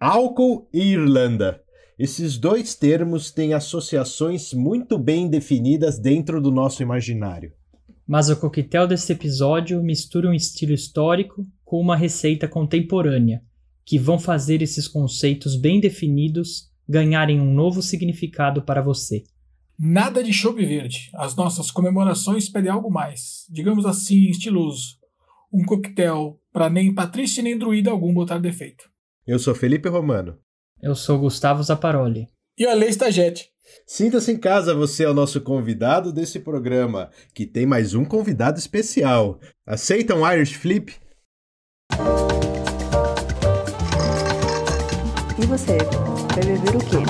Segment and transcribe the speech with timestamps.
[0.00, 1.60] Álcool e Irlanda.
[1.98, 7.52] Esses dois termos têm associações muito bem definidas dentro do nosso imaginário.
[8.06, 13.42] Mas o coquetel desse episódio mistura um estilo histórico com uma receita contemporânea,
[13.84, 19.24] que vão fazer esses conceitos bem definidos ganharem um novo significado para você.
[19.76, 21.10] Nada de chope verde.
[21.12, 23.46] As nossas comemorações pedem algo mais.
[23.50, 24.96] Digamos assim, estiloso.
[25.52, 28.84] Um coquetel para nem Patrícia nem druida algum botar defeito.
[29.28, 30.38] Eu sou Felipe Romano.
[30.82, 32.28] Eu sou Gustavo Zaparoli.
[32.58, 33.50] E a Lei Stagete.
[33.86, 38.58] Sinta-se em casa, você é o nosso convidado desse programa, que tem mais um convidado
[38.58, 39.38] especial.
[39.66, 40.94] Aceita um Irish Flip?
[45.38, 47.04] E você, vai beber o quê?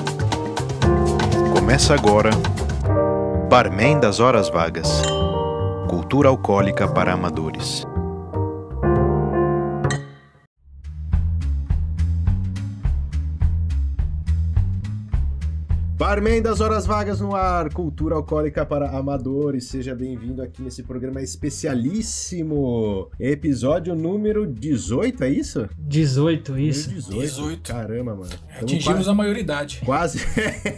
[1.55, 2.31] Começa agora
[3.49, 4.89] Barman das Horas Vagas
[5.89, 7.87] Cultura Alcoólica para Amadores.
[15.99, 19.65] Barman das Horas Vagas no ar, cultura alcoólica para amadores.
[19.65, 23.11] Seja bem-vindo aqui nesse programa especialíssimo.
[23.19, 25.69] Episódio número 18, é isso?
[25.77, 26.89] 18, isso.
[26.91, 27.21] 18.
[27.21, 27.73] 18.
[27.73, 28.31] Caramba, mano.
[28.31, 29.83] Tamo Atingimos quase- a maioridade.
[29.85, 30.21] Quase,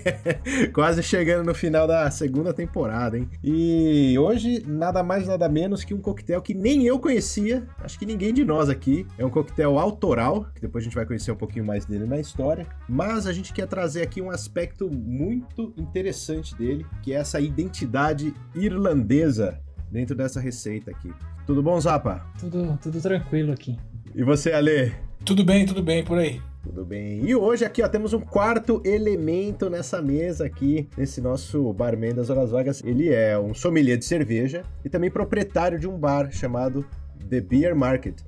[0.72, 3.28] quase chegando no final da segunda temporada, hein?
[3.44, 8.06] E hoje, nada mais, nada menos que um coquetel que nem eu conhecia, acho que
[8.06, 9.06] ninguém de nós aqui.
[9.18, 12.18] É um coquetel autoral, que depois a gente vai conhecer um pouquinho mais dele na
[12.18, 12.66] história.
[12.88, 18.32] Mas a gente quer trazer aqui um aspecto muito interessante dele, que é essa identidade
[18.54, 21.12] irlandesa dentro dessa receita aqui.
[21.46, 22.24] Tudo bom, Zapa?
[22.38, 23.76] Tudo, tudo tranquilo aqui.
[24.14, 24.92] E você, Ale?
[25.24, 26.40] Tudo bem, tudo bem, por aí.
[26.62, 27.24] Tudo bem.
[27.24, 32.30] E hoje aqui, ó, temos um quarto elemento nessa mesa aqui, nesse nosso barman das
[32.30, 32.82] horas vagas.
[32.84, 36.86] Ele é um sommelier de cerveja e também proprietário de um bar chamado
[37.28, 38.20] The Beer Market.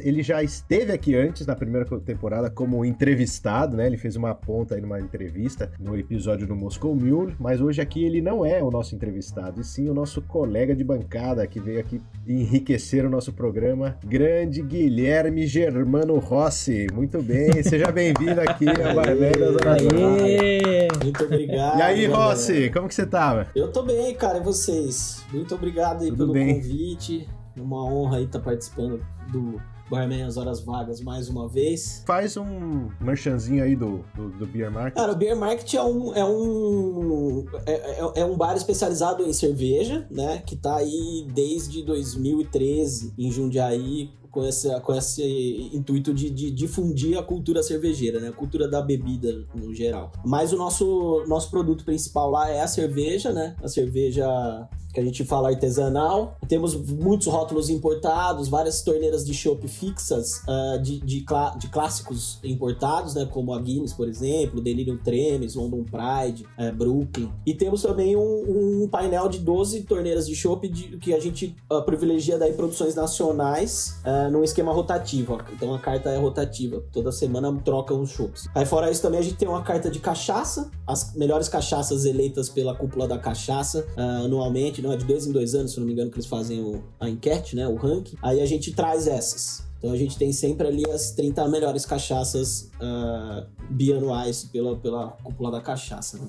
[0.00, 3.86] Ele já esteve aqui antes, na primeira temporada, como entrevistado, né?
[3.86, 8.04] Ele fez uma ponta aí numa entrevista no episódio do Moscow Mule, mas hoje aqui
[8.04, 11.80] ele não é o nosso entrevistado, e sim o nosso colega de bancada que veio
[11.80, 16.86] aqui enriquecer o nosso programa, grande Guilherme Germano Rossi.
[16.92, 19.56] Muito bem, seja bem-vindo aqui Horas Vagas.
[19.66, 20.88] Aê!
[21.02, 21.78] Muito obrigado.
[21.78, 22.28] E aí, galera.
[22.28, 23.46] Rossi, como que você tava?
[23.54, 25.24] Eu tô bem, cara, e vocês?
[25.32, 26.54] Muito obrigado aí Tudo pelo bem.
[26.54, 27.28] convite.
[27.56, 29.60] Uma honra aí estar participando do
[29.92, 32.02] Barman as Horas Vagas mais uma vez.
[32.06, 34.94] Faz um merchanzinho aí do, do, do Beer Market.
[34.94, 39.32] Cara, o Beer Market é um, é um, é, é- é um bar especializado em
[39.34, 40.42] cerveja, né?
[40.46, 47.18] Que tá aí desde 2013 em Jundiaí com esse, com esse intuito de, de difundir
[47.18, 48.28] a cultura cervejeira, né?
[48.28, 50.10] A cultura da bebida no geral.
[50.24, 53.54] Mas o nosso, nosso produto principal lá é a cerveja, né?
[53.62, 54.26] A cerveja
[54.92, 56.36] que a gente fala artesanal.
[56.48, 61.24] Temos muitos rótulos importados, várias torneiras de chopp fixas ah, de, de,
[61.58, 63.26] de clássicos importados, né?
[63.30, 67.30] Como a Guinness, por exemplo, Delirium Tremens, London Pride, eh, Brooklyn.
[67.46, 70.68] E temos também um, um painel de 12 torneiras de chopp
[71.00, 75.34] que a gente ah, privilegia daí produções nacionais ah, num esquema rotativo.
[75.34, 75.52] ó.
[75.52, 76.82] Então a carta é rotativa.
[76.92, 78.48] Toda semana troca uns chopps.
[78.54, 82.48] Aí fora isso também a gente tem uma carta de cachaça, as melhores cachaças eleitas
[82.48, 85.86] pela cúpula da cachaça ah, anualmente, não é de dois em dois anos, se não
[85.86, 88.16] me engano, que eles fazem o- a enquete, né, o ranking.
[88.22, 89.62] Aí a gente traz essas.
[89.78, 95.50] Então a gente tem sempre ali as 30 melhores cachaças ah, bianuais pela, pela cúpula
[95.50, 96.18] da cachaça.
[96.18, 96.28] né?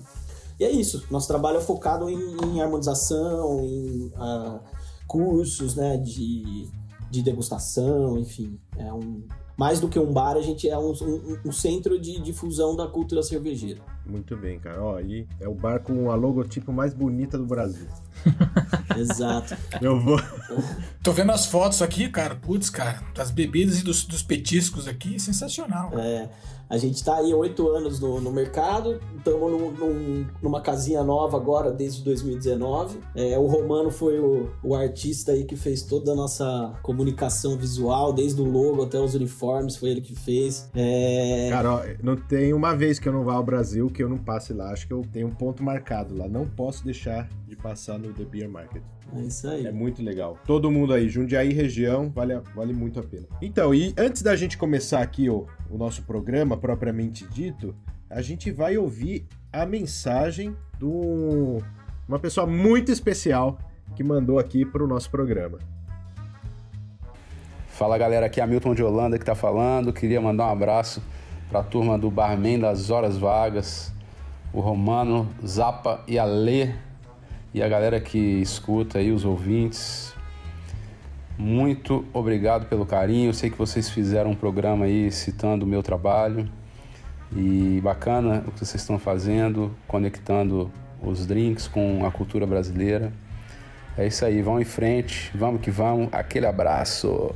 [0.60, 1.04] E é isso.
[1.12, 4.60] Nosso trabalho é focado em, em harmonização, em ah,
[5.08, 6.68] cursos, né, de,
[7.12, 8.60] de degustação, enfim.
[8.78, 9.24] É um
[9.58, 12.88] mais do que um bar, a gente é um, um- um centro de difusão da
[12.88, 13.82] cultura cervejeira.
[14.06, 14.84] Muito bem, cara.
[14.84, 17.88] Ó, aí é o bar com a logotipo mais bonita do Brasil.
[18.98, 19.56] Exato.
[19.82, 20.20] Eu vou.
[21.02, 22.36] Tô vendo as fotos aqui, cara.
[22.36, 25.92] Putz, cara, das bebidas e dos, dos petiscos aqui, sensacional.
[25.98, 26.30] É,
[26.74, 31.38] a gente tá aí oito anos no, no mercado, estamos num, num- numa casinha nova
[31.38, 32.98] agora, desde 2019.
[33.16, 38.12] É, o Romano foi o, o artista aí que fez toda a nossa comunicação visual,
[38.12, 40.68] desde o logo até os uniformes, foi ele que fez.
[40.74, 44.10] É, Cara, ó, não tem uma vez que eu não vá ao Brasil que eu
[44.10, 44.72] não passe lá.
[44.72, 46.28] Acho que eu tenho um ponto marcado lá.
[46.28, 48.84] Não posso deixar de passar no The Beer Market.
[49.16, 49.66] é isso aí.
[49.66, 50.38] É muito legal.
[50.46, 53.26] Todo mundo aí, Jundiaí região, vale, vale muito a pena.
[53.42, 57.74] Então, e antes da gente começar aqui o, o nosso programa propriamente dito,
[58.10, 61.60] a gente vai ouvir a mensagem de um-
[62.08, 63.58] uma pessoa muito especial
[63.96, 65.58] que mandou aqui para o nosso programa.
[67.68, 69.92] Fala galera, aqui é Hamilton de Holanda que tá falando.
[69.92, 71.02] Queria mandar um abraço
[71.50, 73.92] para a turma do Barman das Horas Vagas,
[74.54, 76.70] o Romano, Zapa e a Lê,
[77.54, 80.16] e a galera que escuta aí, os ouvintes.
[81.38, 83.30] Muito obrigado pelo carinho.
[83.30, 86.50] Eu sei que vocês fizeram um programa aí citando o meu trabalho.
[87.36, 90.72] E bacana o que vocês estão fazendo, conectando
[91.02, 93.14] os drinks com a cultura brasileira.
[93.96, 96.10] É isso aí, vão em frente, vamos que vamos.
[96.12, 97.36] Aquele abraço.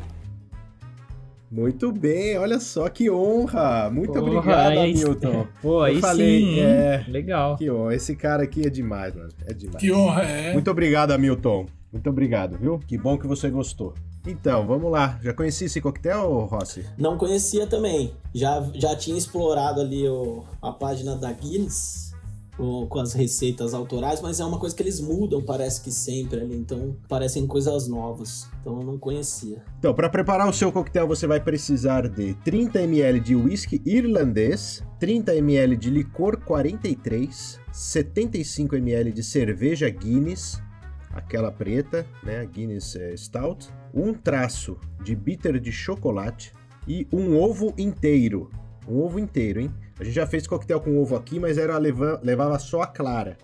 [1.50, 3.90] Muito bem, olha só que honra.
[3.90, 5.48] Muito Porra, obrigado, aí- Hamilton.
[5.62, 7.06] Pô, aí Eu falei, sim, é.
[7.08, 7.56] Legal.
[7.56, 7.96] Que honra.
[7.96, 9.30] Esse cara aqui é demais, mano.
[9.46, 9.78] É demais.
[9.78, 10.54] Que honra é.
[10.54, 11.66] Muito obrigado, Hamilton.
[11.92, 12.80] Muito obrigado, viu?
[12.86, 13.94] Que bom que você gostou.
[14.26, 15.18] Então, vamos lá.
[15.24, 16.86] Já conheci esse coquetel, Rossi?
[16.98, 18.12] Não conhecia também.
[18.36, 22.07] Já, já tinha explorado ali o, a página da Guinness
[22.58, 26.40] o- com as receitas autorais, mas é uma coisa que eles mudam, parece que sempre
[26.42, 26.56] ali.
[26.56, 28.50] Então, parecem coisas novas.
[28.62, 29.64] Então, eu não conhecia.
[29.80, 34.84] Então, para preparar o seu coquetel, você vai precisar de 30 ml de whisky irlandês,
[35.00, 40.60] 30 ml de licor 43, 75 ml de cerveja Guinness,
[41.14, 46.54] aquela preta, né, Guinness eh, Stout, um traço de bitter de chocolate
[46.88, 48.50] e um ovo inteiro.
[48.88, 49.74] Um ovo inteiro, hein?
[50.00, 53.38] A gente já fez coquetel com ovo aqui, mas era leva- levava só a clara.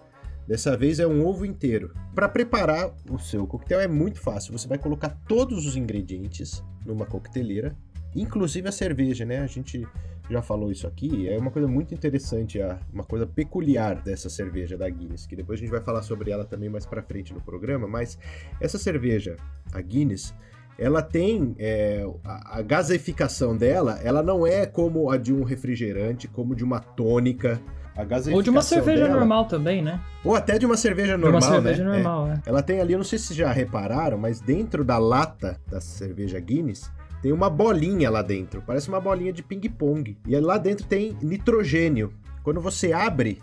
[0.48, 1.94] Dessa vez é um ovo inteiro.
[2.14, 4.52] Para preparar o seu coquetel é muito fácil.
[4.58, 7.76] Você vai colocar todos os ingredientes numa coqueteleira,
[8.16, 9.40] inclusive a cerveja, né?
[9.40, 9.88] A gente
[10.30, 11.30] já falou isso aqui.
[11.30, 12.60] É uma coisa muito interessante,
[12.92, 16.44] uma coisa peculiar dessa cerveja da Guinness, que depois a gente vai falar sobre ela
[16.46, 17.88] também mais para frente no programa.
[17.88, 18.20] Mas
[18.60, 19.38] essa cerveja,
[19.72, 20.34] a Guinness,
[20.78, 26.28] ela tem é, a, a gaseificação dela, ela não é como a de um refrigerante,
[26.28, 27.62] como de uma tônica.
[27.96, 28.02] A
[28.34, 30.00] Ou de uma cerveja dela- normal também, né?
[30.26, 32.00] Ou até de uma cerveja De normal, uma cerveja né?
[32.00, 32.04] É.
[32.04, 32.42] normal, é.
[32.44, 36.40] Ela tem ali, eu não sei se já repararam, mas dentro da lata da cerveja
[36.40, 36.92] Guinness
[37.22, 38.64] tem uma bolinha lá dentro.
[38.66, 40.18] Parece uma bolinha de ping-pong.
[40.28, 42.12] E lá dentro tem nitrogênio.
[42.42, 43.40] Quando você abre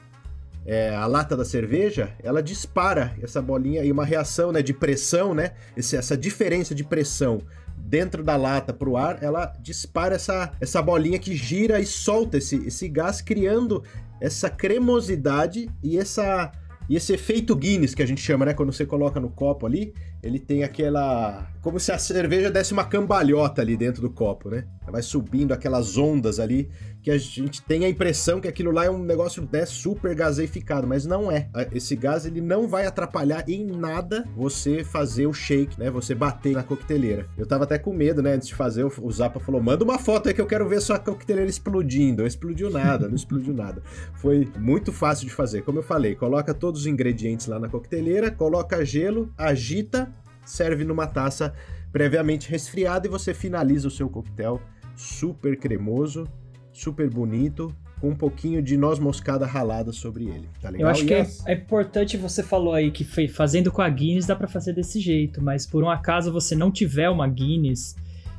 [0.66, 5.34] é, a lata da cerveja, ela dispara essa bolinha e uma reação né, de pressão,
[5.34, 5.52] né?
[5.76, 7.40] Esse- essa diferença de pressão
[7.76, 12.38] dentro da lata para o ar, ela dispara essa, essa bolinha que gira e solta
[12.38, 13.82] esse, esse gás, criando
[14.20, 16.52] essa cremosidade e essa
[16.88, 18.52] e esse efeito Guinness que a gente chama, né?
[18.52, 21.48] Quando você coloca no copo ali, ele tem aquela.
[21.62, 24.64] Como se a cerveja desse uma cambalhota ali dentro do copo, né?
[24.90, 26.70] Vai subindo aquelas ondas ali,
[27.02, 30.86] que a gente tem a impressão que aquilo lá é um negócio né, super gaseificado,
[30.86, 31.48] mas não é.
[31.72, 35.90] Esse gás ele não vai atrapalhar em nada você fazer o shake, né?
[35.90, 37.26] Você bater na coqueteleira.
[37.36, 38.34] Eu tava até com medo, né?
[38.34, 40.98] Antes de fazer, o Zapa falou: manda uma foto aí que eu quero ver sua
[40.98, 42.22] coqueteleira explodindo.
[42.22, 43.82] Não explodiu nada, não explodiu nada.
[44.14, 45.62] Foi muito fácil de fazer.
[45.62, 50.09] Como eu falei, coloca todos os ingredientes lá na coqueteleira, coloca gelo, agita,
[50.44, 51.52] serve numa taça
[51.92, 54.60] previamente resfriada e você finaliza o seu coquetel
[54.96, 56.26] super cremoso,
[56.72, 60.48] super bonito, com um pouquinho de noz moscada ralada sobre ele.
[60.60, 60.86] Tá legal?
[60.88, 63.88] Eu acho E que é, é importante, você falou aí que fe- fazendo com a
[63.88, 67.94] Guinness dá pra fazer desse jeito, mas por um acaso você não tiver uma Guinness,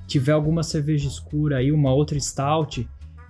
[0.07, 2.87] tiver alguma cerveja escura aí, uma outra stout,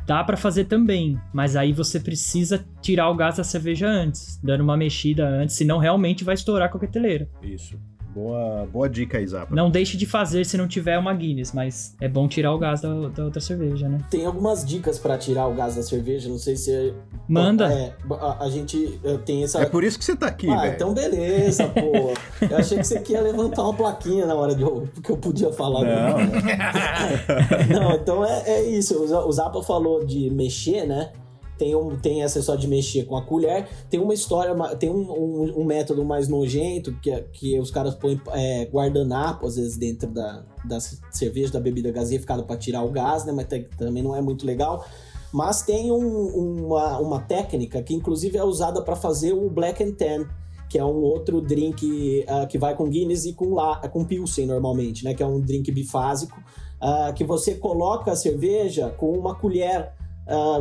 [0.08, 4.62] dá pra fazer também, mas aí você precisa tirar o gás da cerveja antes, dando
[4.62, 7.30] uma mexida antes, senão realmente vai estourar a coqueteleira.
[7.42, 7.78] Isso.
[8.14, 9.56] Boa, boa dica aí, Zapa.
[9.56, 12.82] Não deixe de fazer se não tiver uma Guinness, mas é bom tirar o gás
[12.82, 14.00] da, da outra cerveja, né?
[14.10, 16.94] Tem algumas dicas pra tirar o gás da cerveja, não sei se é.
[17.28, 17.72] Manda.
[17.72, 19.62] É, a, a gente eh, tem essa.
[19.62, 22.14] É por isso que você tá aqui, ah, então beleza, pô.
[22.46, 25.52] Eu achei que você queria levantar uma plaquinha na hora de eu, que eu podia
[25.54, 25.82] falar.
[25.86, 26.18] Não,
[27.80, 29.02] Não, então é, é isso.
[29.02, 31.12] O Zapa falou de mexer, né?
[31.62, 33.68] Tem, um, tem essa só de mexer com a colher.
[33.88, 37.94] Tem uma história, tem um, um- um método mais nojento, que, é- que os caras
[37.94, 42.90] põem é, guardanapo, às vezes, dentro da, da cerveja, da bebida gaseificada para tirar o
[42.90, 43.32] gás, né?
[43.32, 43.46] Mas
[43.78, 44.84] também não é muito legal.
[45.32, 49.92] Mas tem um- uma, uma técnica que, inclusive, é usada para fazer o Black and
[49.92, 50.26] Tan,
[50.68, 54.48] que é um outro drink ah, que vai com Guinness e com, lá, com Pilsen,
[54.48, 55.14] normalmente, né?
[55.14, 56.42] Que é um drink bifásico,
[56.82, 59.94] ah, que você coloca a cerveja com uma colher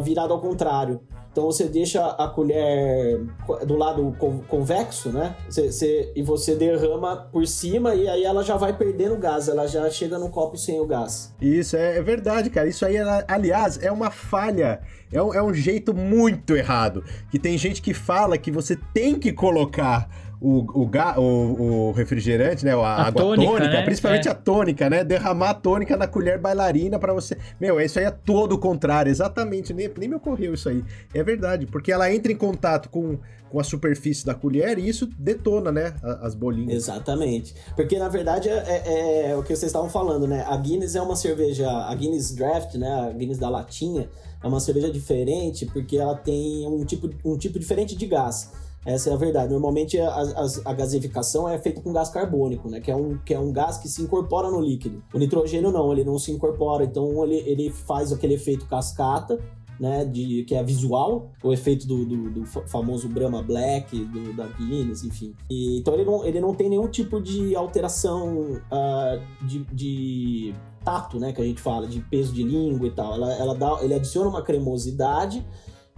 [0.02, 1.00] virada ao contrário.
[1.32, 5.36] Então você deixa a colher co- do lado con- convexo, né?
[5.48, 9.68] Você- você- e você derrama por cima e aí ela já vai perdendo gás, ela
[9.68, 11.32] já chega no copo sem o gás.
[11.40, 12.68] Isso é, é verdade, cara.
[12.68, 12.96] Isso aí,
[13.28, 14.80] aliás, é uma falha.
[15.12, 17.04] É um, é um jeito muito errado.
[17.30, 20.08] Que tem gente que fala que você tem que colocar
[20.40, 22.72] o, o, ga- o- o refrigerante, né?
[22.74, 23.82] A, A água tônica, tônica, né?
[23.82, 24.30] principalmente É.
[24.30, 25.04] a tônica, né?
[25.04, 27.36] Derramar a tônica na colher bailarina pra você.
[27.60, 29.74] Meu, isso aí é todo o contrário, exatamente.
[29.74, 30.82] Nem, nem me ocorreu isso aí.
[31.14, 33.18] É verdade, porque ela entra em contato com,
[33.50, 35.94] com a superfície da colher e isso detona, né?
[36.22, 36.74] As bolinhas.
[36.74, 37.54] Exatamente.
[37.76, 38.52] Porque na verdade é,
[38.86, 40.42] é- é o que vocês estavam falando, né?
[40.48, 43.08] A Guinness é uma cerveja, a Guinness Draft, né?
[43.10, 44.08] A Guinness da latinha,
[44.42, 48.50] é uma cerveja diferente porque ela tem um tipo, um tipo diferente de gás.
[48.84, 49.52] Essa é a verdade.
[49.52, 52.80] Normalmente a, a- a gaseificação é feita com gás carbônico, né?
[52.80, 55.02] Que é, um, que é um gás que se incorpora no líquido.
[55.12, 56.84] O nitrogênio não, ele não se incorpora.
[56.84, 59.38] Então ele, ele faz aquele efeito cascata
[59.78, 64.46] né, de, que é visual, o efeito do, do, do famoso Brahma Black, do, da
[64.46, 65.34] Guinness, enfim.
[65.48, 71.18] E, então ele não, ele não tem nenhum tipo de alteração uh, de, de tato,
[71.18, 73.14] né, que a gente fala, de peso de língua e tal.
[73.14, 75.46] Ela, ela dá, ele adiciona uma cremosidade,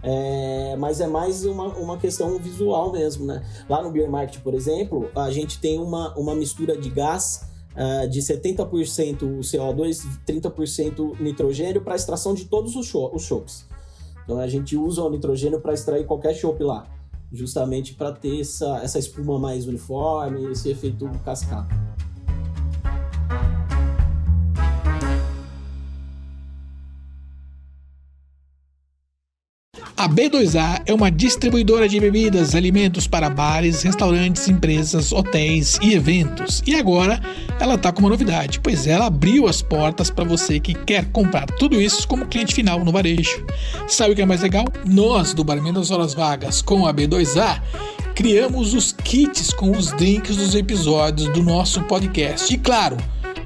[0.03, 3.41] é, mas é mais uma, uma questão visual mesmo, né?
[3.69, 8.07] Lá no Beer Market, por exemplo, a gente tem uma, uma mistura de gás uh,
[8.09, 13.65] de 70% CO2, 30% nitrogênio para extração de todos os, cho chopes.
[14.25, 16.85] Então a gente usa o nitrogênio para extrair qualquer chopp lá,
[17.31, 21.92] justamente para ter essa, essa espuma mais uniforme, esse efeito cascata.
[30.03, 36.61] A B2A é uma distribuidora de bebidas, alimentos para bares, restaurantes, empresas, hotéis e eventos.
[36.67, 37.21] E agora
[37.57, 41.45] ela está com uma novidade, pois ela abriu as portas para você que quer comprar
[41.45, 43.45] tudo isso como cliente final no varejo.
[43.87, 44.65] Sabe o que é mais legal?
[44.85, 47.61] Nós, do Barman das Horas Vagas, com a B2A,
[48.13, 52.53] criamos os kits com os drinks dos episódios do nosso podcast.
[52.53, 52.97] E claro,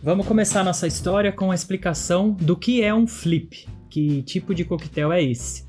[0.04, 3.66] Vamos começar nossa história com a explicação do que é um flip.
[3.88, 5.66] Que tipo de coquetel é esse?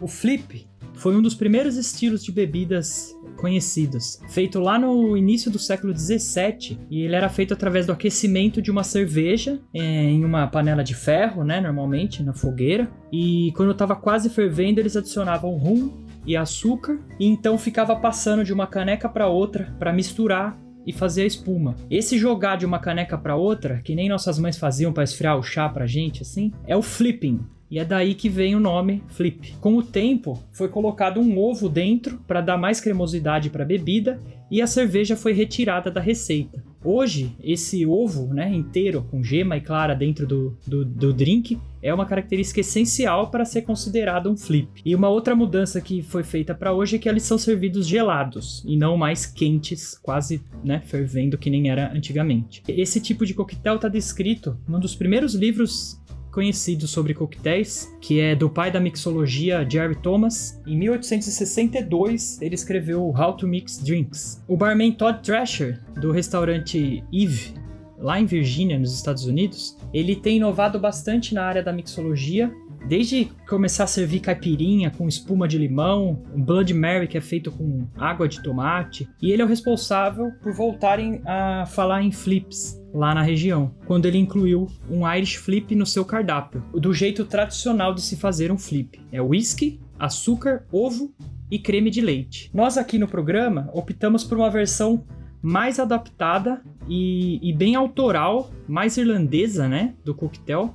[0.00, 5.58] O flip foi um dos primeiros estilos de bebidas conhecidos, feito lá no início do
[5.58, 10.46] século 17, e ele era feito através do aquecimento de uma cerveja é, em uma
[10.46, 16.04] panela de ferro, né, normalmente na fogueira, e quando estava quase fervendo eles adicionavam rum
[16.24, 21.22] e açúcar, e então ficava passando de uma caneca para outra para misturar e fazer
[21.22, 21.76] a espuma.
[21.90, 25.42] Esse jogar de uma caneca para outra, que nem nossas mães faziam para esfriar o
[25.42, 27.40] chá pra gente assim, é o flipping.
[27.70, 29.56] E é daí que vem o nome flip.
[29.60, 34.20] Com o tempo, foi colocado um ovo dentro para dar mais cremosidade para a bebida
[34.50, 36.62] e a cerveja foi retirada da receita.
[36.84, 41.94] Hoje, esse ovo né, inteiro, com gema e clara dentro do, do, do drink, é
[41.94, 44.82] uma característica essencial para ser considerado um flip.
[44.84, 48.62] E uma outra mudança que foi feita para hoje é que eles são servidos gelados
[48.66, 52.62] e não mais quentes, quase né, fervendo que nem era antigamente.
[52.68, 55.98] Esse tipo de coquetel está descrito num dos primeiros livros
[56.34, 60.60] conhecido sobre coquetéis, que é do pai da mixologia Jerry Thomas.
[60.66, 64.42] Em 1862, ele escreveu How to Mix Drinks.
[64.48, 67.54] O barman Todd Thrasher, do restaurante Eve,
[67.96, 72.52] lá em Virgínia, nos Estados Unidos, ele tem inovado bastante na área da mixologia
[72.86, 77.50] Desde começar a servir caipirinha com espuma de limão, um Blood Mary que é feito
[77.50, 82.78] com água de tomate, e ele é o responsável por voltarem a falar em flips
[82.92, 87.94] lá na região, quando ele incluiu um Irish Flip no seu cardápio, do jeito tradicional
[87.94, 89.00] de se fazer um flip.
[89.10, 91.12] É whisky, açúcar, ovo
[91.50, 92.50] e creme de leite.
[92.52, 95.04] Nós aqui no programa optamos por uma versão
[95.42, 100.74] mais adaptada e, e bem autoral, mais irlandesa, né, do coquetel,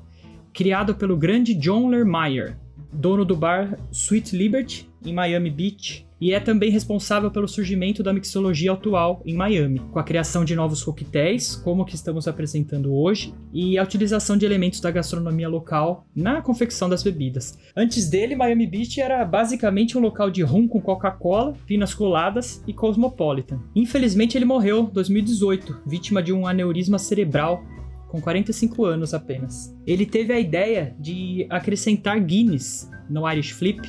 [0.53, 2.57] criado pelo grande John Lermeyer,
[2.91, 8.11] dono do bar Sweet Liberty em Miami Beach, e é também responsável pelo surgimento da
[8.11, 12.93] mixologia atual em Miami, com a criação de novos coquetéis, como o que estamos apresentando
[12.93, 17.57] hoje, e a utilização de elementos da gastronomia local na confecção das bebidas.
[17.75, 22.73] Antes dele, Miami Beach era basicamente um local de rum com Coca-Cola, pinas coladas e
[22.73, 23.61] cosmopolitan.
[23.73, 27.63] Infelizmente, ele morreu em 2018, vítima de um aneurisma cerebral
[28.09, 29.73] com 45 anos apenas.
[29.87, 33.81] Ele teve a ideia de acrescentar Guinness no Irish Flip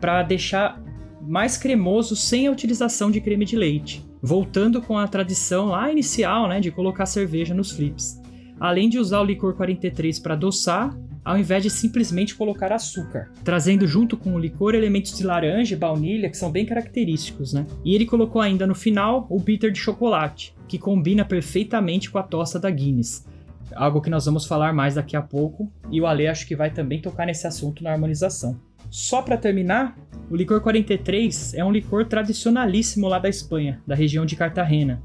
[0.00, 0.82] para deixar
[1.20, 6.48] mais cremoso sem a utilização de creme de leite, voltando com a tradição lá inicial,
[6.48, 8.20] né, de colocar cerveja nos flips.
[8.58, 13.86] Além de usar o licor 43 para adoçar, ao invés de simplesmente colocar açúcar, trazendo
[13.86, 17.66] junto com o licor elementos de laranja e baunilha que são bem característicos, né?
[17.84, 22.22] E ele colocou ainda no final o bitter de chocolate, que combina perfeitamente com a
[22.22, 23.26] tosta da Guinness,
[23.74, 26.70] algo que nós vamos falar mais daqui a pouco, e o Ale acho que vai
[26.70, 28.60] também tocar nesse assunto na harmonização.
[28.90, 29.96] Só para terminar,
[30.30, 35.02] o licor 43 é um licor tradicionalíssimo lá da Espanha, da região de Cartagena.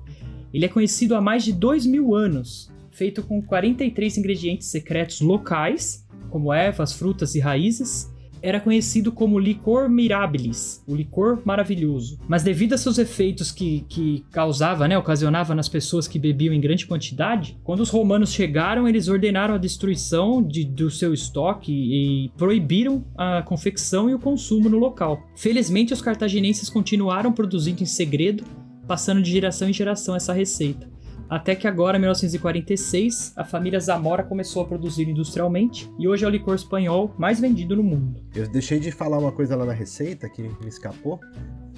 [0.53, 6.08] Ele é conhecido há mais de dois mil anos, feito com 43 ingredientes secretos locais,
[6.29, 8.12] como ervas, frutas e raízes,
[8.43, 12.19] era conhecido como licor mirabilis, o licor maravilhoso.
[12.27, 16.59] Mas devido a seus efeitos que, que causava, né, ocasionava nas pessoas que bebiam em
[16.59, 22.29] grande quantidade, quando os romanos chegaram, eles ordenaram a destruição de, do seu estoque e
[22.38, 25.25] proibiram a confecção e o consumo no local.
[25.38, 28.43] Felizmente, os cartaginenses continuaram produzindo em segredo,
[28.85, 30.92] passando de geração em geração essa receita.
[31.34, 36.28] Até que agora, em 1946, a família Zamora começou a produzir industrialmente e hoje é
[36.28, 38.24] o licor espanhol mais vendido no mundo.
[38.36, 41.20] Eu deixei de falar uma coisa lá na receita que me escapou.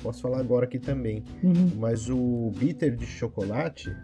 [0.04, 1.24] Posso falar agora aqui também.
[1.42, 1.72] Uhum.
[1.78, 3.96] Mas o bitter de chocolate,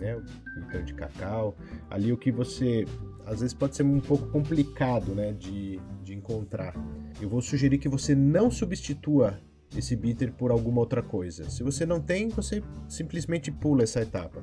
[0.00, 1.54] né, o bitter de cacau,
[1.90, 2.86] ali o que você
[3.26, 6.74] às vezes pode ser um pouco complicado, né, de, de encontrar.
[7.20, 9.38] Eu vou sugerir que você não substitua
[9.76, 11.48] esse bitter por alguma outra coisa.
[11.50, 14.42] Se você não tem, você simplesmente pula essa etapa.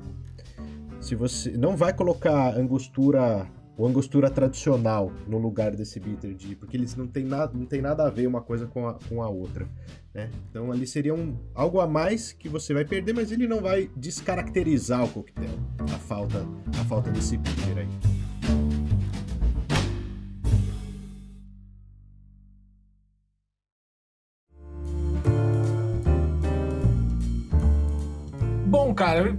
[1.00, 3.46] Se você não vai colocar angostura
[3.80, 7.80] ou angostura tradicional no lugar desse bitter de, porque eles não tem nada, não tem
[7.80, 9.66] nada a ver uma coisa com a, com a outra,
[10.12, 10.30] né?
[10.50, 13.90] Então ali seria um algo a mais que você vai perder, mas ele não vai
[13.96, 15.58] descaracterizar o coquetel.
[15.78, 16.46] A falta,
[16.78, 18.19] a falta desse bitter aí.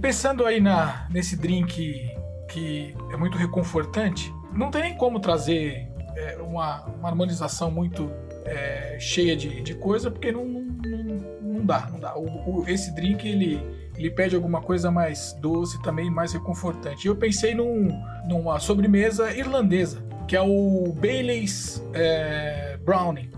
[0.00, 2.10] Pensando aí na, nesse drink
[2.48, 8.10] que é muito reconfortante, não tem nem como trazer é, uma, uma harmonização muito
[8.44, 11.04] é, cheia de, de coisa, porque não, não,
[11.40, 12.14] não, dá, não dá.
[12.16, 13.58] O, o- esse drink, ele,
[13.96, 17.06] ele pede alguma coisa mais doce também, mais reconfortante.
[17.06, 17.88] Eu pensei num,
[18.28, 23.30] numa sobremesa irlandesa, que é o Bailey's é, Brownie.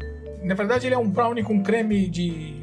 [0.42, 2.54] Na verdade, ele é um brownie com creme de,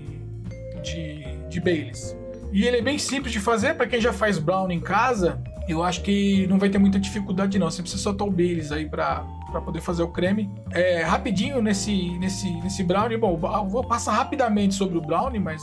[0.84, 2.18] de, de Baileys.
[2.52, 5.84] E ele é bem simples de fazer, para quem já faz brownie em casa, eu
[5.84, 7.70] acho que não vai ter muita dificuldade não.
[7.70, 10.50] Você precisa soltar o Baileys aí para para poder fazer o creme.
[10.72, 15.62] É, rapidinho nesse, nesse, nesse brownie, bom, eu vou passar rapidamente sobre o brownie, mas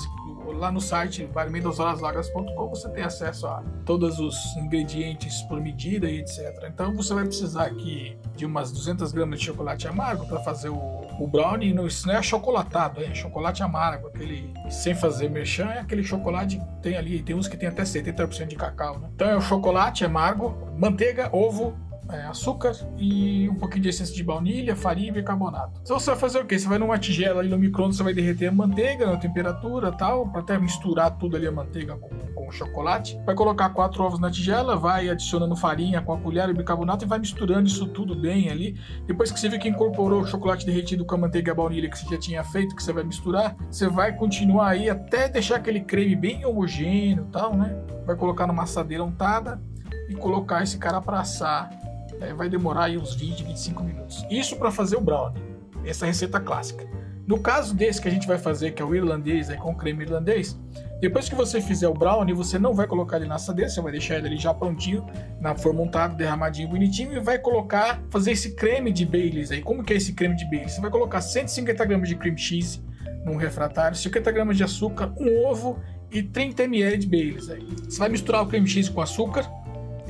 [0.58, 6.68] lá no site barmendashorasvagas.com você tem acesso a todos os ingredientes por medida e etc.
[6.68, 10.76] Então você vai precisar aqui de umas 200 gramas de chocolate amargo para fazer o,
[11.18, 11.72] o brownie.
[11.72, 16.58] Não, isso não é achocolatado, é chocolate amargo, aquele sem fazer merchan, é aquele chocolate
[16.58, 18.98] que tem ali, tem uns que tem até 70% de cacau.
[18.98, 19.08] Né?
[19.14, 21.76] Então é o chocolate amargo, manteiga, ovo,
[22.10, 25.80] é, açúcar e um pouquinho de essência de baunilha, farinha e bicarbonato.
[25.82, 26.58] Então você vai fazer o quê?
[26.58, 30.28] Você vai numa tigela ali no micro-ondas, você vai derreter a manteiga na temperatura tal,
[30.28, 33.20] para até misturar tudo ali a manteiga com, com o chocolate.
[33.26, 37.08] Vai colocar quatro ovos na tigela, vai adicionando farinha com a colher e bicarbonato e
[37.08, 38.78] vai misturando isso tudo bem ali.
[39.06, 41.90] Depois que você vê que incorporou o chocolate derretido com a manteiga e a baunilha
[41.90, 45.56] que você já tinha feito, que você vai misturar, você vai continuar aí até deixar
[45.56, 47.76] aquele creme bem homogêneo tal, né?
[48.06, 49.60] Vai colocar numa assadeira untada
[50.08, 51.70] e colocar esse cara para assar
[52.20, 54.26] é, vai demorar aí uns 20, 25 minutos.
[54.30, 55.42] Isso para fazer o brownie,
[55.84, 56.86] essa receita clássica.
[57.26, 60.02] No caso desse que a gente vai fazer, que é o irlandês, é com creme
[60.02, 60.58] irlandês,
[61.00, 63.92] depois que você fizer o brownie, você não vai colocar ele na assadeira, você vai
[63.92, 65.06] deixar ele já prontinho,
[65.40, 69.60] na forma untada, derramadinho, bonitinho, e vai colocar, fazer esse creme de Baileys aí.
[69.60, 70.72] Como que é esse creme de Baileys?
[70.72, 72.82] Você vai colocar 150 gramas de cream cheese
[73.24, 75.78] num refratário, 50 gramas de açúcar, um ovo
[76.10, 77.68] e 30 ml de Baileys aí.
[77.84, 79.48] Você vai misturar o cream cheese com açúcar,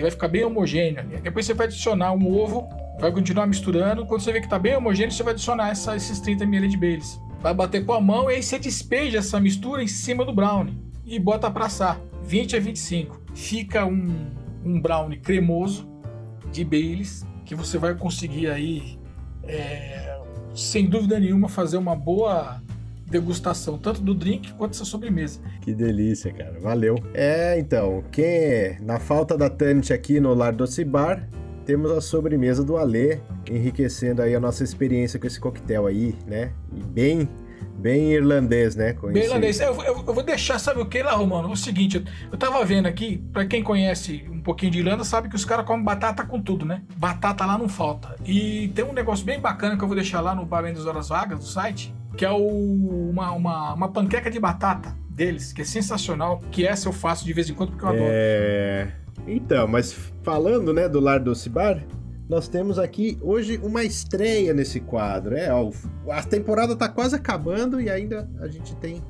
[0.02, 1.16] vai ficar bem homogêneo ali.
[1.18, 2.68] Depois você vai adicionar um ovo,
[3.00, 4.06] vai continuar misturando.
[4.06, 6.76] Quando você vê que está bem homogêneo, você vai adicionar essa- esses 30 ml de
[6.76, 7.20] Baileys.
[7.40, 10.76] Vai bater com a mão e aí você despeja essa mistura em cima do brownie
[11.06, 12.00] e bota para assar.
[12.24, 13.20] 20 a 25.
[13.34, 14.26] Fica um,
[14.64, 15.88] um brownie cremoso
[16.52, 18.98] de Baileys que você vai conseguir aí,
[19.44, 20.18] é,
[20.54, 22.60] sem dúvida nenhuma, fazer uma boa
[23.08, 25.40] degustação tanto do drink quanto dessa sobremesa.
[25.60, 26.58] Que delícia, cara.
[26.60, 26.96] Valeu.
[27.14, 31.28] É, então, quem na falta da Tanit aqui no Lar Doce Bar,
[31.64, 33.18] temos a sobremesa do Alê,
[33.50, 36.50] enriquecendo aí a nossa experiência com esse coquetel aí, né?
[36.74, 37.28] E bem,
[37.76, 38.94] bem irlandês, né?
[39.12, 39.60] Bem irlandês.
[39.60, 41.50] Eu, eu- eu vou deixar, sabe o que lá, Romano?
[41.50, 45.28] O seguinte, eu, eu tava vendo aqui, pra quem conhece um pouquinho de Irlanda, sabe
[45.28, 46.82] que os caras comem batata com tudo, né?
[46.96, 48.16] Batata lá não falta.
[48.24, 51.08] E tem um negócio bem bacana que eu vou deixar lá no Barman das Horas
[51.10, 55.64] Vagas, do site, que é o- uma, uma, uma panqueca de batata deles, que é
[55.64, 58.04] sensacional, que essa eu faço de vez em quando porque eu adoro.
[58.10, 58.88] É...
[59.26, 61.80] Então, mas falando, né, do Lar Doce Bar,
[62.28, 65.36] nós temos aqui hoje uma estreia nesse quadro.
[65.36, 65.70] É, ó,
[66.10, 69.02] a temporada tá quase acabando e ainda a gente tem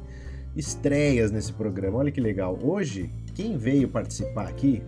[0.55, 1.99] estreias nesse programa.
[1.99, 2.59] Olha que legal.
[2.63, 4.83] Hoje, quem veio participar aqui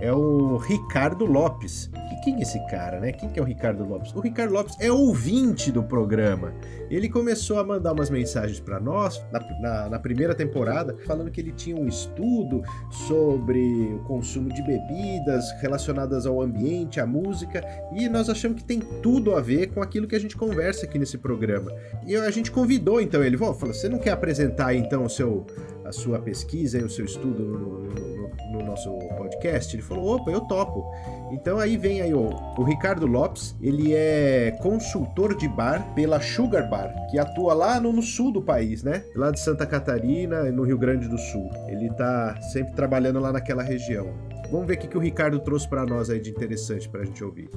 [0.00, 1.90] é o Ricardo Lopes.
[2.12, 3.12] E quem é esse cara, né?
[3.12, 4.14] Quem que é o Ricardo Lopes?
[4.14, 6.52] O Ricardo Lopes é ouvinte do programa.
[6.90, 11.40] Ele começou a mandar umas mensagens para nós na, na, na, primeira temporada, falando que
[11.40, 13.60] ele tinha um estudo sobre
[13.94, 19.36] o consumo de bebidas relacionadas ao ambiente, à música, e nós achamos que tem tudo
[19.36, 21.72] a ver com aquilo que a gente conversa aqui nesse programa.
[22.06, 25.46] E a gente convidou então ele, falou: você não quer apresentar então o seu,
[25.90, 29.74] a sua pesquisa e o seu estudo no, no, no nosso podcast?
[29.74, 30.84] Ele falou: opa, eu topo.
[31.32, 36.68] Então aí vem aí o, o Ricardo Lopes, ele é consultor de bar pela Sugar
[36.70, 39.04] Bar, que atua lá no, no, sul do país, né?
[39.14, 41.50] Lá de Santa Catarina, no Rio Grande do Sul.
[41.68, 44.08] Ele tá sempre trabalhando lá naquela região.
[44.50, 47.22] Vamos ver o que, que o Ricardo trouxe para nós aí de interessante pra gente
[47.22, 47.48] ouvir.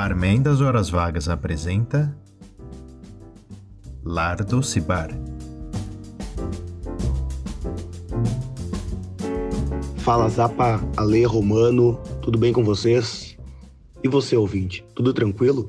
[0.00, 2.16] Barman das Horas Vagas apresenta
[4.02, 5.10] Lardo Cibar.
[9.98, 13.36] Fala Zapa, Ale Romano, tudo bem com vocês?
[14.02, 15.68] E você, ouvinte, tudo tranquilo?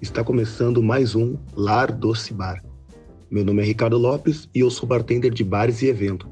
[0.00, 2.64] Está começando mais um Lar Doce Bar.
[3.30, 6.30] Meu nome é Ricardo Lopes e eu sou bartender de bares e eventos,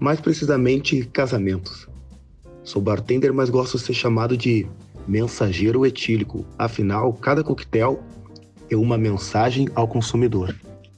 [0.00, 1.86] mais precisamente casamentos.
[2.64, 4.66] Sou bartender, mas gosto de ser chamado de
[5.06, 8.02] mensageiro etílico, afinal, cada coquetel
[8.70, 10.54] é uma mensagem ao consumidor.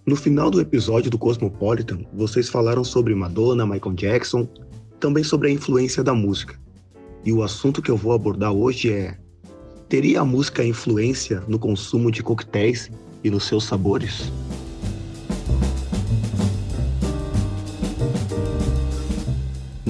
[0.06, 4.48] No final do episódio do Cosmopolitan, vocês falaram sobre Madonna, Michael Jackson,
[4.98, 6.58] também sobre a influência da música.
[7.24, 9.18] E o assunto que eu vou abordar hoje é:
[9.88, 12.90] teria a música influência no consumo de coquetéis
[13.22, 14.32] e nos seus sabores?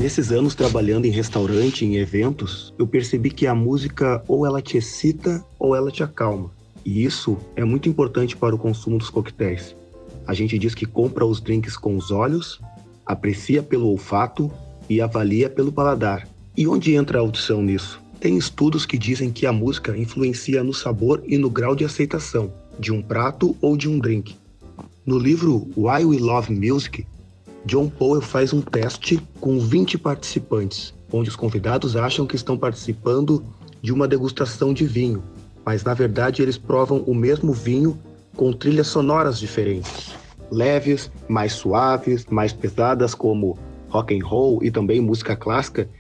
[0.09, 4.79] Nesses anos trabalhando em restaurante, em eventos, eu percebi que a música ou ela te
[4.79, 6.51] excita ou ela te acalma.
[6.83, 9.77] E isso é muito importante para o consumo dos coquetéis.
[10.27, 12.59] A gente diz que compra os drinks com os olhos,
[13.05, 14.51] aprecia pelo olfato
[14.89, 16.27] e avalia pelo paladar.
[16.57, 18.01] E onde entra a audição nisso?
[18.19, 22.51] Tem estudos que dizem que a música influencia no sabor e no grau de aceitação
[22.81, 24.35] de um prato ou de um drink.
[25.05, 27.07] No livro Why We Love Music,
[27.69, 33.45] John Powell faz um teste com 20 participantes, onde os convidados acham que estão participando
[33.83, 35.23] de uma degustação de vinho,
[35.67, 37.99] mas na verdade eles provam o mesmo vinho
[38.35, 40.15] com trilhas sonoras diferentes,
[40.51, 43.59] leves, mais suaves, mais pesadas como
[43.91, 45.91] rock and roll e também música clássica,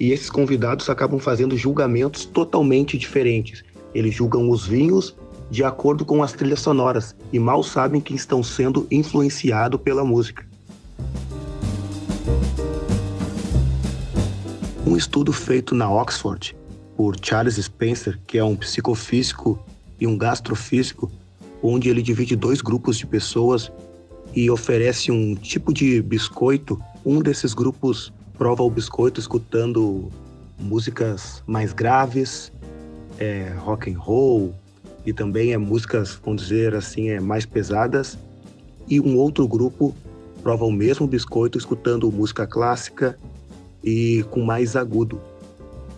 [0.00, 3.62] e esses convidados acabam fazendo julgamentos totalmente diferentes.
[3.94, 5.14] Eles julgam os vinhos
[5.48, 10.50] de acordo com as trilhas sonoras e mal sabem que estão sendo influenciados pela música.
[14.84, 16.56] Um estudo feito na Oxford
[16.96, 19.58] por Charles Spencer, que é um psicofísico
[19.98, 21.10] e um gastrofísico,
[21.62, 23.70] onde ele divide dois grupos de pessoas
[24.34, 26.82] e oferece um tipo de biscoito.
[27.06, 30.10] Um desses grupos prova o biscoito escutando
[30.58, 32.50] músicas mais graves,
[33.18, 34.52] é, rock and roll
[35.06, 38.18] e também é músicas, vamos dizer assim, é mais pesadas.
[38.88, 39.94] E um outro grupo
[40.42, 43.16] prova o mesmo biscoito escutando música clássica
[43.82, 45.20] e com mais agudo.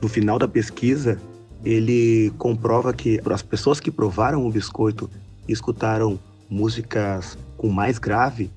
[0.00, 1.20] No final da pesquisa,
[1.64, 5.10] ele comprova que as pessoas que provaram o biscoito
[5.48, 6.18] e escutaram
[6.48, 8.50] músicas com mais grave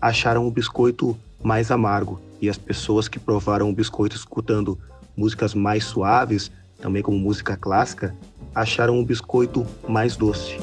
[0.00, 4.78] acharam o biscoito mais amargo e as pessoas que provaram o biscoito escutando
[5.16, 8.14] músicas mais suaves, também como música clássica,
[8.54, 10.58] acharam o biscoito mais doce.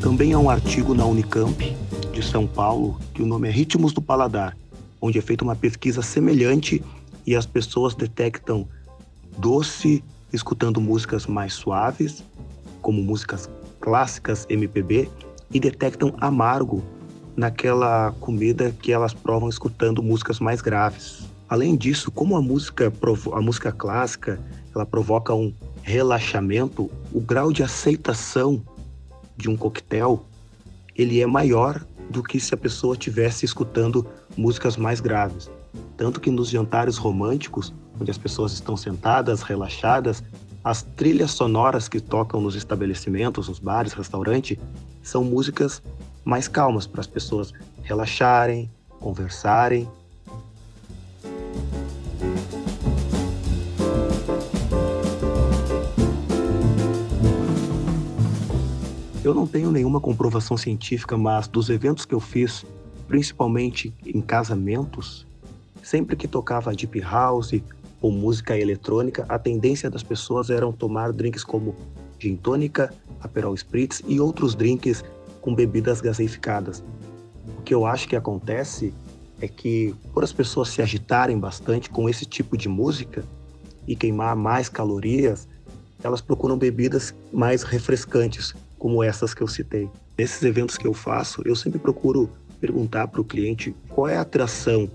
[0.00, 1.76] Também há um artigo na Unicamp
[2.20, 4.54] de São Paulo, que o nome é Ritmos do Paladar,
[5.00, 6.82] onde é feita uma pesquisa semelhante
[7.26, 8.68] e as pessoas detectam
[9.38, 12.22] doce escutando músicas mais suaves,
[12.82, 13.48] como músicas
[13.80, 15.08] clássicas MPB,
[15.50, 16.84] e detectam amargo
[17.34, 21.26] naquela comida que elas provam escutando músicas mais graves.
[21.48, 22.92] Além disso, como a música
[23.32, 24.38] a música clássica,
[24.74, 28.62] ela provoca um relaxamento, o grau de aceitação
[29.38, 30.26] de um coquetel
[31.00, 35.48] ele é maior do que se a pessoa estivesse escutando músicas mais graves.
[35.96, 40.22] Tanto que nos jantares românticos, onde as pessoas estão sentadas, relaxadas,
[40.64, 44.58] as trilhas sonoras que tocam nos estabelecimentos, nos bares, restaurantes,
[45.02, 45.80] são músicas
[46.24, 49.88] mais calmas para as pessoas relaxarem, conversarem
[59.30, 62.66] Eu não tenho nenhuma comprovação científica, mas dos eventos que eu fiz,
[63.06, 65.24] principalmente em casamentos,
[65.84, 67.62] sempre que tocava deep house
[68.02, 71.76] ou música eletrônica, a tendência das pessoas era tomar drinks como
[72.18, 75.04] gin tônica, Aperol Spritz e outros drinks
[75.40, 76.82] com bebidas gaseificadas.
[77.56, 78.92] O que eu acho que acontece
[79.40, 83.24] é que, por as pessoas se agitarem bastante com esse tipo de música
[83.86, 85.46] e queimar mais calorias,
[86.02, 89.88] elas procuram bebidas mais refrescantes, como essas que eu citei.
[90.18, 94.22] Nesses eventos que eu faço, eu sempre procuro perguntar para o cliente qual é a
[94.22, 94.90] atração,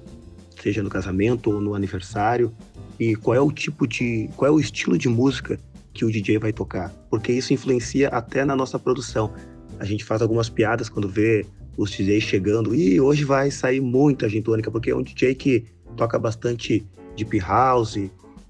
[0.61, 2.51] seja no casamento ou no aniversário,
[2.99, 5.59] e qual é o tipo de, qual é o estilo de música
[5.93, 9.31] que o DJ vai tocar, porque isso influencia até na nossa produção.
[9.79, 11.45] A gente faz algumas piadas quando vê
[11.77, 16.17] os DJs chegando e hoje vai sair muita gintônica, porque é um DJ que toca
[16.17, 17.97] bastante deep house,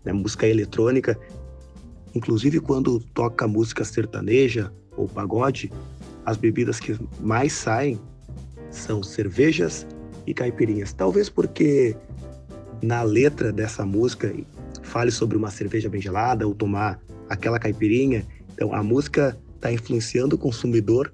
[0.03, 1.19] né, música eletrônica.
[2.13, 5.71] Inclusive quando toca música sertaneja ou pagode,
[6.25, 7.99] as bebidas que mais saem
[8.71, 9.85] são cervejas
[10.25, 10.93] e caipirinhas.
[10.93, 11.95] Talvez porque
[12.81, 14.33] na letra dessa música
[14.81, 18.25] fale sobre uma cerveja bem gelada ou tomar aquela caipirinha.
[18.53, 21.11] Então a música está influenciando o consumidor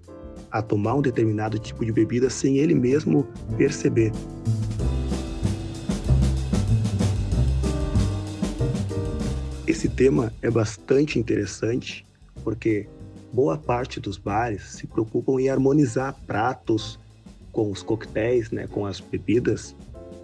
[0.52, 4.12] a tomar um determinado tipo de bebida sem ele mesmo perceber.
[9.66, 12.06] Esse tema é bastante interessante
[12.44, 12.88] porque
[13.32, 17.00] boa parte dos bares se preocupam em harmonizar pratos
[17.52, 19.76] com os coquetéis, né, com as bebidas.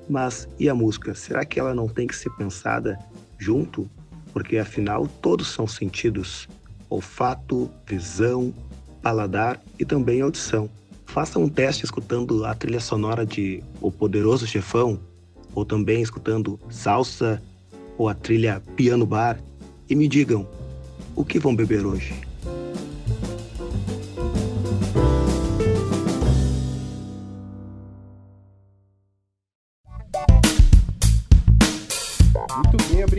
[0.09, 1.13] Mas e a música?
[1.13, 2.97] Será que ela não tem que ser pensada
[3.37, 3.89] junto?
[4.31, 6.47] Porque afinal todos são sentidos:
[6.89, 8.53] olfato, visão,
[9.01, 10.69] paladar e também audição.
[11.05, 14.99] Faça um teste escutando a trilha sonora de O Poderoso Chefão,
[15.53, 17.41] ou também escutando salsa
[17.97, 19.39] ou a trilha Piano Bar,
[19.89, 20.47] e me digam
[21.15, 22.26] o que vão beber hoje.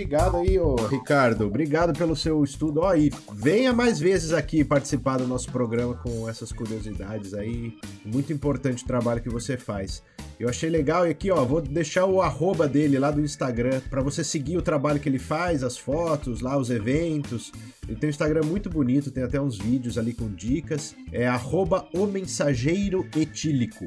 [0.09, 1.47] Obrigado aí, ô Ricardo.
[1.47, 2.81] Obrigado pelo seu estudo.
[2.81, 7.77] Ó, e venha mais vezes aqui participar do nosso programa com essas curiosidades aí.
[8.07, 10.03] Muito importante o trabalho que você faz.
[10.41, 14.01] Eu achei legal e aqui, ó, vou deixar o arroba dele lá do Instagram para
[14.01, 17.53] você seguir o trabalho que ele faz, as fotos, lá os eventos.
[17.87, 20.97] Ele tem um Instagram muito bonito, tem até uns vídeos ali com dicas.
[21.13, 23.85] É arroba o mensageiro etílico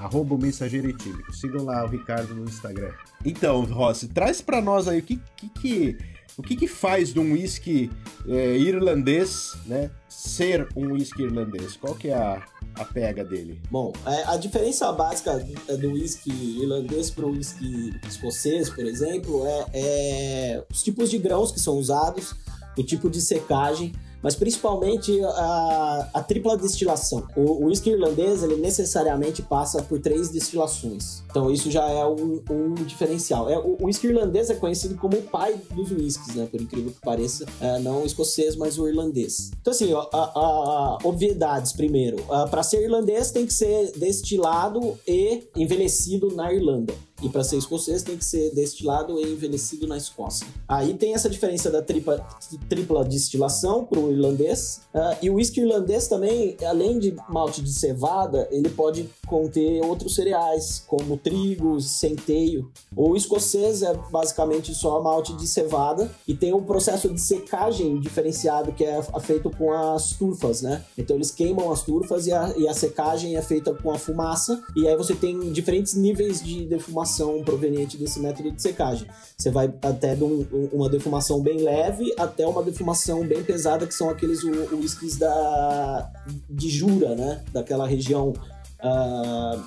[0.00, 1.32] arroba o mensageiro etílico.
[1.32, 2.92] Sigam lá o Ricardo no Instagram.
[3.24, 5.98] Então, Rossi, traz para nós aí o que, que, que,
[6.38, 7.90] o que, que faz de um whisky
[8.26, 11.76] é, irlandês, né, ser um whisky irlandês?
[11.76, 12.42] Qual que é a,
[12.76, 13.60] a pega dele?
[13.70, 15.38] Bom, é, a diferença básica
[15.78, 16.30] do whisky
[16.62, 21.74] irlandês para o whisky escocês, por exemplo, é, é os tipos de grãos que são
[21.74, 22.34] usados,
[22.78, 27.26] o tipo de secagem mas principalmente a, a tripla destilação.
[27.36, 31.22] O, whisky irlandês, ele necessariamente passa por três destilações.
[31.30, 33.48] Então isso já é um, um diferencial.
[33.48, 36.46] É, o, whisky irlandês é conhecido como o pai dos whiskies, né?
[36.50, 37.46] Por incrível que pareça.
[37.60, 39.50] É, não o escocês, mas o irlandês.
[39.60, 42.18] Então assim, a, a, a obviedades primeiro.
[42.50, 46.94] Para ser irlandês tem que ser destilado e envelhecido na Irlanda.
[47.22, 50.46] E para ser escocês tem que ser destilado e envelhecido na Escócia.
[50.66, 52.26] Aí tem essa diferença da tripla,
[52.68, 54.80] tripla destilação para o irlandês.
[54.94, 60.14] Uh, e o whisky irlandês também, além de malte de cevada, ele pode conter outros
[60.14, 62.70] cereais, como trigo, centeio.
[62.96, 68.72] O escocês é basicamente só malte de cevada e tem um processo de secagem diferenciado
[68.72, 70.84] que é feito com as turfas, né?
[70.96, 74.62] Então eles queimam as turfas e a, e a secagem é feita com a fumaça
[74.76, 77.09] e aí você tem diferentes níveis de defumação
[77.44, 79.06] proveniente desse método de secagem.
[79.36, 83.94] Você vai até de um, uma defumação bem leve até uma defumação bem pesada, que
[83.94, 86.10] são aqueles whiskies da,
[86.48, 87.42] de Jura, né?
[87.52, 89.62] Daquela região uh,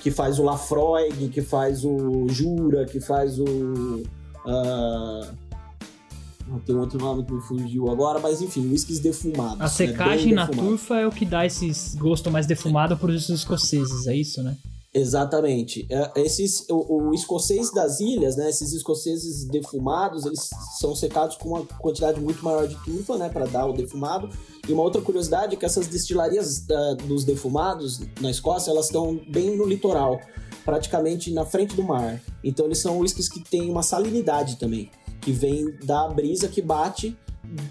[0.00, 4.02] que faz o Lafroig, que faz o Jura, que faz o.
[4.44, 5.42] Uh,
[6.66, 9.60] tem outro nome que me fugiu agora, mas enfim, whiskies defumados.
[9.60, 9.68] A né?
[9.68, 10.36] secagem né?
[10.36, 14.42] na turfa é o que dá esse gosto mais defumado para os escoceses, é isso,
[14.42, 14.56] né?
[14.94, 15.86] Exatamente.
[15.88, 18.50] É, esses, o, o, escocês das ilhas, né?
[18.50, 23.30] Esses escoceses defumados, eles são secados com uma quantidade muito maior de turfa, né?
[23.30, 24.28] Para dar o defumado.
[24.68, 29.18] E uma outra curiosidade é que essas destilarias uh, dos defumados na Escócia, elas estão
[29.30, 30.20] bem no litoral,
[30.62, 32.20] praticamente na frente do mar.
[32.44, 34.90] Então eles são whiskies que têm uma salinidade também,
[35.22, 37.16] que vem da brisa que bate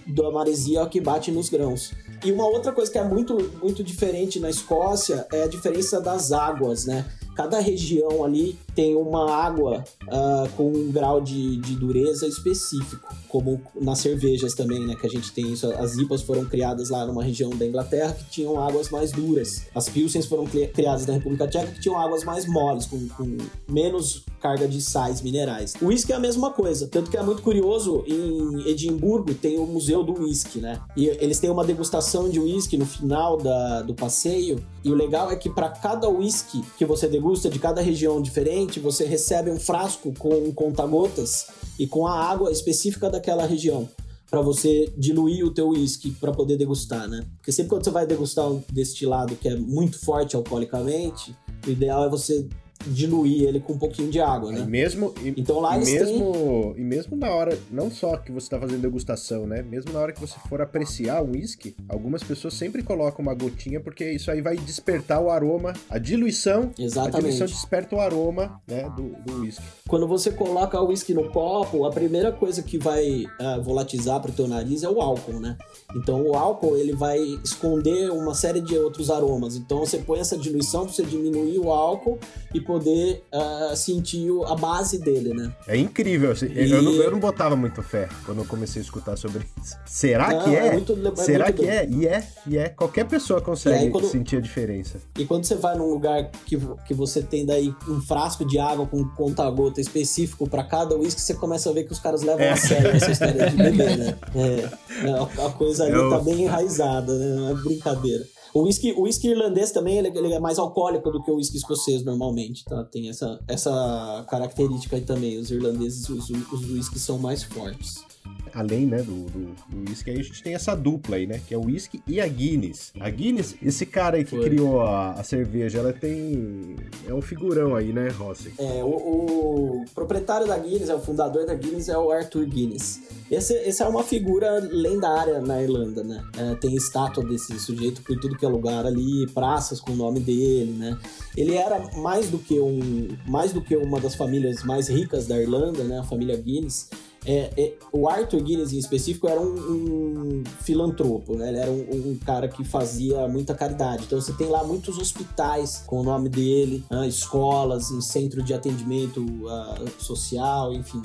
[0.07, 1.91] da maresia que bate nos grãos.
[2.23, 6.31] E uma outra coisa que é muito, muito diferente na Escócia é a diferença das
[6.31, 7.05] águas, né?
[7.36, 13.62] cada região ali tem uma água uh, com um grau de, de, dureza específico, como
[13.79, 14.95] nas cervejas também, né?
[14.95, 15.67] Que a gente tem isso.
[15.73, 19.67] As IPAs foram criadas lá numa região da Inglaterra que tinham águas mais duras.
[19.73, 23.38] As Pilsens foram criadas na República Tcheca que tinham águas mais moles, com, com
[23.69, 25.73] menos carga de sais minerais.
[25.81, 29.65] O uísque é a mesma coisa, tanto que é muito curioso, em Edimburgo tem o
[29.65, 30.81] Museu do Uísque, né?
[30.97, 35.31] E eles têm uma degustação de uísque no final da, do passeio, e o legal
[35.31, 39.60] é que para cada uísque que você degusta de cada região diferente, você recebe um
[39.60, 41.47] frasco com conta-gotas
[41.78, 43.89] e com a água específica daquela região
[44.30, 47.26] para você diluir o teu uísque para poder degustar, né?
[47.36, 51.36] Porque sempre quando você vai degustar um destilado que é muito forte alcoolicamente,
[51.67, 52.47] o ideal é você
[52.88, 54.62] diluir ele com um pouquinho de água, né?
[54.62, 56.34] E mesmo, e, então lá e mesmo,
[56.74, 56.82] têm...
[56.82, 59.62] E mesmo na hora, não só que você está fazendo degustação, né?
[59.62, 63.80] Mesmo na hora que você for apreciar um whisky, algumas pessoas sempre colocam uma gotinha
[63.80, 66.72] porque isso aí vai despertar o aroma, a diluição.
[66.78, 67.15] Exatamente.
[67.15, 69.63] A diluição desperta o aroma, né, do, whisky.
[69.88, 74.32] Quando você coloca o whisky no copo, a primeira coisa que vai uh, volatizar para
[74.32, 75.58] o teu nariz é o álcool, né?
[75.96, 79.56] Então o álcool ele vai esconder uma série de outros aromas.
[79.56, 82.20] Então você põe essa diluição para você diminuir o álcool
[82.54, 85.53] e poder uh, sentir a base dele, né?
[85.67, 86.31] É incrível.
[86.31, 86.71] Assim, e...
[86.71, 89.75] Eu, não, eu, não, botava muito fé quando eu comecei a escutar sobre isso.
[89.86, 90.67] Será não, que é?
[90.67, 91.86] é muito, é Será que é?
[91.89, 92.69] E é, e é.
[92.69, 94.07] Qualquer pessoa consegue quando...
[94.07, 94.99] sentir a diferença.
[95.17, 96.57] E quando você vai num lugar que,
[96.88, 101.34] que você tem daí um frasco de água com conta-gota específico para cada uísque, você
[101.34, 102.51] começa a ver que os caras levam é.
[102.51, 104.17] a sério essa história de beber, né?
[104.34, 106.10] É, é a coisa ali eu...
[106.10, 107.36] tá bem enraizada, né?
[107.36, 108.23] Não é brincadeira.
[108.54, 111.58] O whisky, o whisky irlandês também ele, ele, é mais alcoólico do que o whisky
[111.58, 112.84] escocês normalmente, tá?
[112.84, 115.38] Tem essa, essa característica aí também.
[115.38, 118.11] Os irlandeses, os, os são mais fortes
[118.53, 121.41] além né, do, do, do whisky, aí a gente tem essa dupla aí, né?
[121.45, 122.91] Que é o whisky e a Guinness.
[122.99, 124.43] A Guinness, esse cara aí que Foi.
[124.43, 126.75] criou a, a, cerveja, ela tem.
[127.07, 128.53] É um figurão aí, né, Rossi?
[128.57, 133.01] É, o, o, proprietário da Guinness, é o fundador da Guinness, é o Arthur Guinness.
[133.29, 136.23] Esse, esse é uma figura lendária na Irlanda, né?
[136.38, 140.19] É, tem estátua desse sujeito por tudo que é lugar ali, praças com o nome
[140.19, 140.97] dele, né?
[141.36, 145.39] Ele era mais do que um, mais do que uma das famílias mais ricas da
[145.39, 145.99] Irlanda, né?
[145.99, 146.89] A família Guinness.
[147.25, 151.49] É, é, o Arthur Guinness em específico era um, um filantropo, né?
[151.49, 154.05] Ele era um, um, cara que fazia muita caridade.
[154.05, 158.53] Então você tem lá muitos hospitais com o nome dele, uh, escolas, em centro de
[158.53, 161.01] atendimento uh, social, enfim.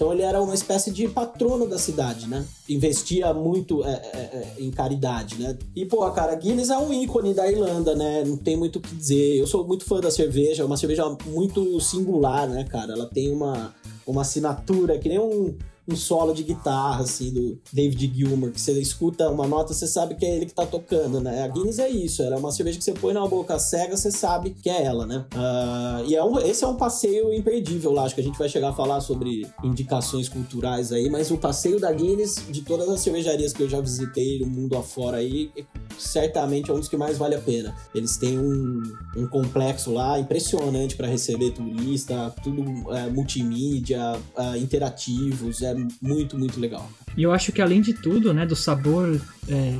[0.00, 2.42] Então ele era uma espécie de patrono da cidade, né?
[2.66, 5.58] Investia muito é, é, é, em caridade, né?
[5.76, 8.24] E, pô, cara, Guinness é um ícone da Irlanda, né?
[8.24, 9.36] Não tem muito o que dizer.
[9.36, 12.94] Eu sou muito fã da cerveja, é uma cerveja muito singular, né, cara?
[12.94, 13.74] Ela tem uma,
[14.06, 15.54] uma assinatura que nem um,
[15.88, 20.14] um solo de guitarra, assim, do David Gilmour, que você escuta uma nota, você sabe
[20.14, 21.42] que é ele que tá tocando, né?
[21.42, 24.10] A Guinness é isso, ela é uma cerveja que você põe na boca cega, você
[24.10, 25.24] sabe que é ela, né?
[25.34, 28.48] Uh, e é um, esse é um passeio imperdível lá, acho que a gente vai
[28.48, 33.00] chegar a falar sobre indicações culturais aí, mas o passeio da Guinness, de todas as
[33.00, 35.50] cervejarias que eu já visitei no mundo afora aí,
[35.98, 37.74] certamente é um dos que mais vale a pena.
[37.94, 38.82] Eles têm um,
[39.16, 45.69] um complexo lá impressionante para receber turista, tudo é, multimídia, é, interativos, é
[46.00, 46.88] muito, muito legal.
[47.16, 49.78] E eu acho que além de tudo, né, do sabor é,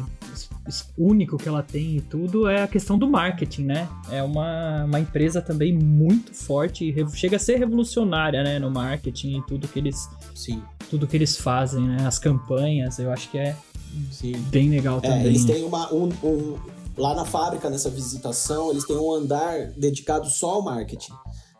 [0.96, 3.88] único que ela tem e tudo, é a questão do marketing, né?
[4.11, 9.42] É uma, uma empresa também muito forte, chega a ser revolucionária, né, no marketing e
[9.46, 10.62] tudo que eles, Sim.
[10.88, 12.07] tudo que eles fazem, né?
[12.07, 13.57] As campanhas, eu acho que é
[14.11, 14.33] Sim.
[14.50, 15.26] bem legal é, também.
[15.26, 16.59] Eles têm uma, um, um,
[16.96, 21.12] lá na fábrica, nessa visitação, eles têm um andar dedicado só ao marketing.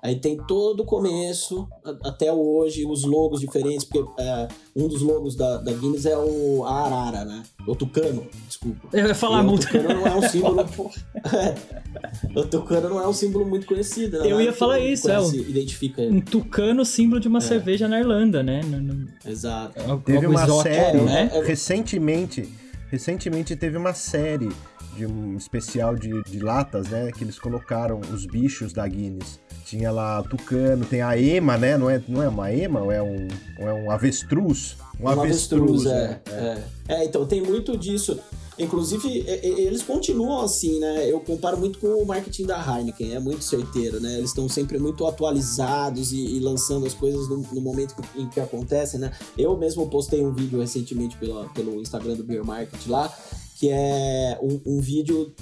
[0.03, 1.69] Aí tem todo o começo
[2.03, 6.65] até hoje, os logos diferentes, porque é, um dos logos da, da Guinness é o
[6.65, 7.43] a arara, né?
[7.67, 8.89] O tucano, desculpa.
[8.93, 9.65] Eu ia falar muito.
[9.65, 10.61] O tucano não é um símbolo.
[10.65, 14.21] é, o tucano não é um símbolo muito conhecido.
[14.21, 14.33] Né?
[14.33, 15.51] Eu ia falar isso, conhece, é.
[15.51, 17.43] Identifica Um tucano, símbolo de uma é.
[17.43, 18.63] cerveja na Irlanda, né?
[18.65, 19.09] No, no...
[19.27, 19.79] Exato.
[19.79, 21.31] É teve uma exótico, série, né?
[21.45, 22.49] Recentemente,
[22.91, 24.49] recentemente teve uma série
[24.97, 27.11] de um especial de, de latas, né?
[27.13, 29.39] Que eles colocaram os bichos da Guinness.
[29.65, 31.79] Tinha lá tucano, tem a ema, né?
[31.79, 33.29] Não é, não é uma ema, ou é um,
[33.61, 34.77] ou é um avestruz?
[34.99, 36.63] Um, um avestruz, avestruz é, é.
[36.89, 37.05] é, é.
[37.05, 38.19] então tem muito disso.
[38.61, 41.11] Inclusive, eles continuam assim, né?
[41.11, 44.19] Eu comparo muito com o marketing da Heineken, é muito certeiro, né?
[44.19, 48.39] Eles estão sempre muito atualizados e, e lançando as coisas no, no, momento em que
[48.39, 49.13] acontecem, né?
[49.37, 53.13] Eu mesmo postei um vídeo recentemente pela, pelo Instagram do Beer Market lá,
[53.61, 55.35] que é um, um vídeo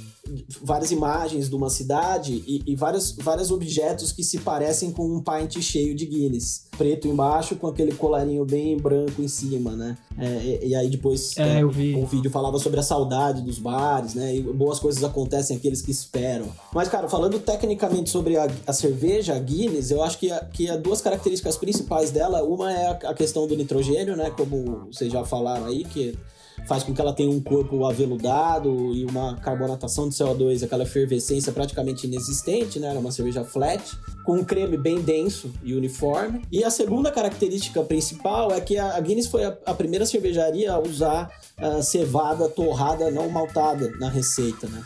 [0.60, 5.22] várias imagens de uma cidade e, e vários, vários objetos que se parecem com um
[5.22, 6.66] pint cheio de Guinness.
[6.76, 9.96] Preto embaixo com aquele colarinho bem branco em cima, né?
[10.18, 14.14] É, e, e, aí depois é, é, o vídeo falava sobre a saudade dos bares,
[14.14, 14.34] né?
[14.34, 16.48] E boas coisas acontecem aqueles que esperam.
[16.74, 20.68] Mas, cara, falando tecnicamente sobre a, a cerveja, a Guinness, eu acho que, a, que
[20.68, 22.42] há duas características principais dela.
[22.42, 24.30] Uma é a, a questão do nitrogênio, né?
[24.30, 26.18] Como vocês já falaram aí, que
[26.66, 31.52] faz com que ela tenha um corpo aveludado e uma carbonatação de CO2, aquela efervescência
[31.52, 32.88] praticamente inexistente, né?
[32.88, 33.82] Era uma cerveja flat,
[34.24, 36.42] com um creme bem denso e uniforme.
[36.52, 40.78] E a segunda característica principal é que a Guinness foi a, a primeira cervejaria a
[40.78, 41.30] usar
[41.60, 44.82] uh, cevada torrada não maltada na receita, né?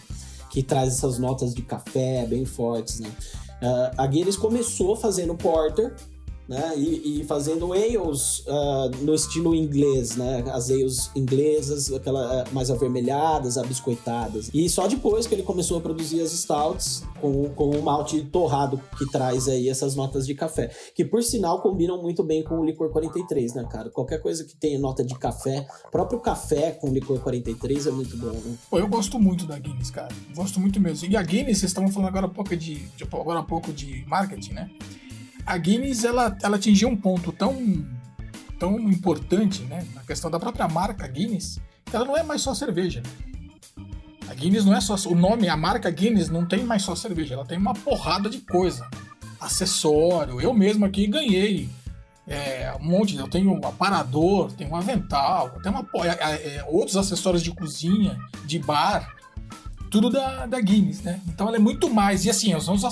[0.50, 3.10] Que traz essas notas de café bem fortes, né?
[3.62, 5.94] Uh, a Guinness começou fazendo porter,
[6.52, 6.74] né?
[6.76, 10.44] E, e fazendo ales uh, no estilo inglês, né?
[10.52, 14.50] As ales inglesas, aquela uh, mais avermelhadas, abiscoitadas.
[14.52, 18.78] E só depois que ele começou a produzir as stouts com, com o malte torrado
[18.98, 22.64] que traz aí essas notas de café, que por sinal combinam muito bem com o
[22.64, 23.88] licor 43, né, cara?
[23.88, 28.32] Qualquer coisa que tenha nota de café, próprio café com licor 43 é muito bom,
[28.32, 28.58] né?
[28.68, 30.14] Pô, eu gosto muito da Guinness, cara.
[30.36, 31.08] Gosto muito mesmo.
[31.08, 34.04] E a Guinness, vocês estavam falando agora há pouco de, de agora há pouco de
[34.06, 34.70] marketing, né?
[35.46, 37.84] A Guinness ela, ela atingiu um ponto tão,
[38.58, 42.54] tão importante, né, na questão da própria marca Guinness, que ela não é mais só
[42.54, 43.02] cerveja.
[44.28, 47.34] A Guinness não é só o nome, a marca Guinness não tem mais só cerveja,
[47.34, 48.88] ela tem uma porrada de coisa,
[49.40, 50.40] acessório.
[50.40, 51.68] Eu mesmo aqui ganhei
[52.26, 56.96] é, um monte, eu tenho um aparador, tenho um avental, tenho uma, é, é, outros
[56.96, 59.21] acessórios de cozinha, de bar
[59.92, 61.20] tudo da, da Guinness, né?
[61.28, 62.24] Então ela é muito mais.
[62.24, 62.82] E assim, são os,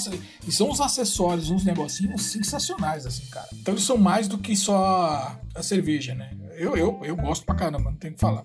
[0.46, 3.48] e são os acessórios, uns negocinhos sensacionais, assim, cara.
[3.54, 6.30] Então eles são mais do que só a cerveja, né?
[6.58, 8.44] Eu, eu, eu gosto pra caramba, não tem o que falar.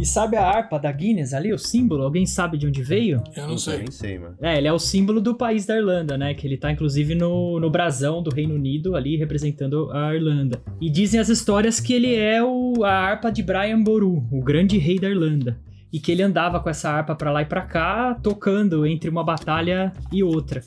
[0.00, 2.04] E sabe a harpa da Guinness ali, o símbolo?
[2.04, 3.22] Alguém sabe de onde veio?
[3.36, 3.76] Eu não sei.
[3.76, 4.34] Nem sei, mano.
[4.40, 6.32] É, ele é o símbolo do país da Irlanda, né?
[6.32, 10.62] Que ele tá inclusive no, no brasão do Reino Unido, ali representando a Irlanda.
[10.80, 14.78] E dizem as histórias que ele é o, a harpa de Brian Boru, o grande
[14.78, 15.60] rei da Irlanda
[15.92, 19.24] e que ele andava com essa harpa para lá e para cá, tocando entre uma
[19.24, 20.62] batalha e outra.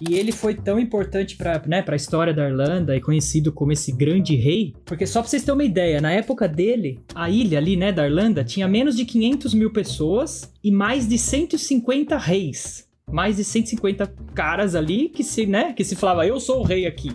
[0.00, 3.92] E ele foi tão importante para né, a história da Irlanda e conhecido como esse
[3.92, 7.76] grande rei, porque só para vocês terem uma ideia, na época dele, a ilha ali
[7.76, 12.88] né, da Irlanda tinha menos de 500 mil pessoas e mais de 150 reis.
[13.10, 16.86] Mais de 150 caras ali que se, né, que se falava, eu sou o rei
[16.86, 17.12] aqui.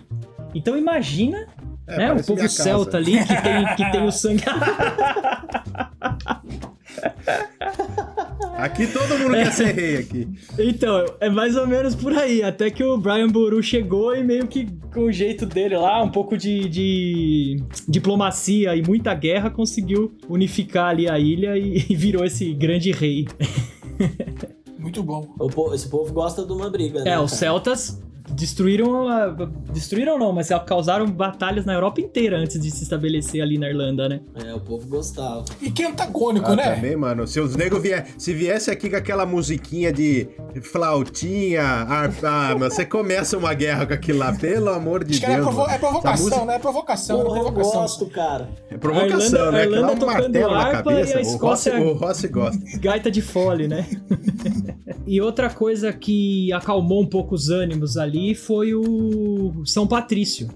[0.54, 1.46] Então imagina
[1.88, 4.44] é, né, o povo celta ali que tem, que tem o sangue.
[8.66, 10.28] Aqui todo mundo quer ser rei aqui.
[10.58, 12.42] Então, é mais ou menos por aí.
[12.42, 16.10] Até que o Brian Buru chegou e meio que com o jeito dele lá, um
[16.10, 22.24] pouco de, de diplomacia e muita guerra, conseguiu unificar ali a ilha e, e virou
[22.24, 23.26] esse grande rei.
[24.78, 25.34] Muito bom.
[25.72, 27.10] esse povo gosta de uma briga, né?
[27.10, 28.00] É, os celtas
[28.30, 29.08] destruíram.
[29.08, 29.28] A,
[29.72, 34.08] destruíram não, mas causaram batalhas na Europa inteira antes de se estabelecer ali na Irlanda,
[34.08, 34.20] né?
[34.44, 35.44] É, o povo gostava.
[35.60, 36.74] E que antagônico, ah, né?
[36.74, 37.26] Também, mano.
[37.26, 40.28] Se os negros vier, se viesse aqui com aquela musiquinha de
[40.62, 45.38] flautinha, arpa, ah, você começa uma guerra com aquilo lá, pelo amor de Acho Deus.
[45.38, 46.44] É, provo é, provocação, música...
[46.44, 46.54] né?
[46.54, 47.72] É provocação, Porra, é provocação.
[47.72, 48.48] Eu gosto, cara.
[48.70, 49.62] É provocação, né?
[49.62, 51.20] Aquilo é um martelo na cabeça.
[51.20, 52.78] o, Rossi, o Rossi gosta.
[52.78, 53.86] Gaita de fole, né?
[55.06, 60.48] e outra coisa que acalmou um pouco os ânimos ali foi o são Patrício.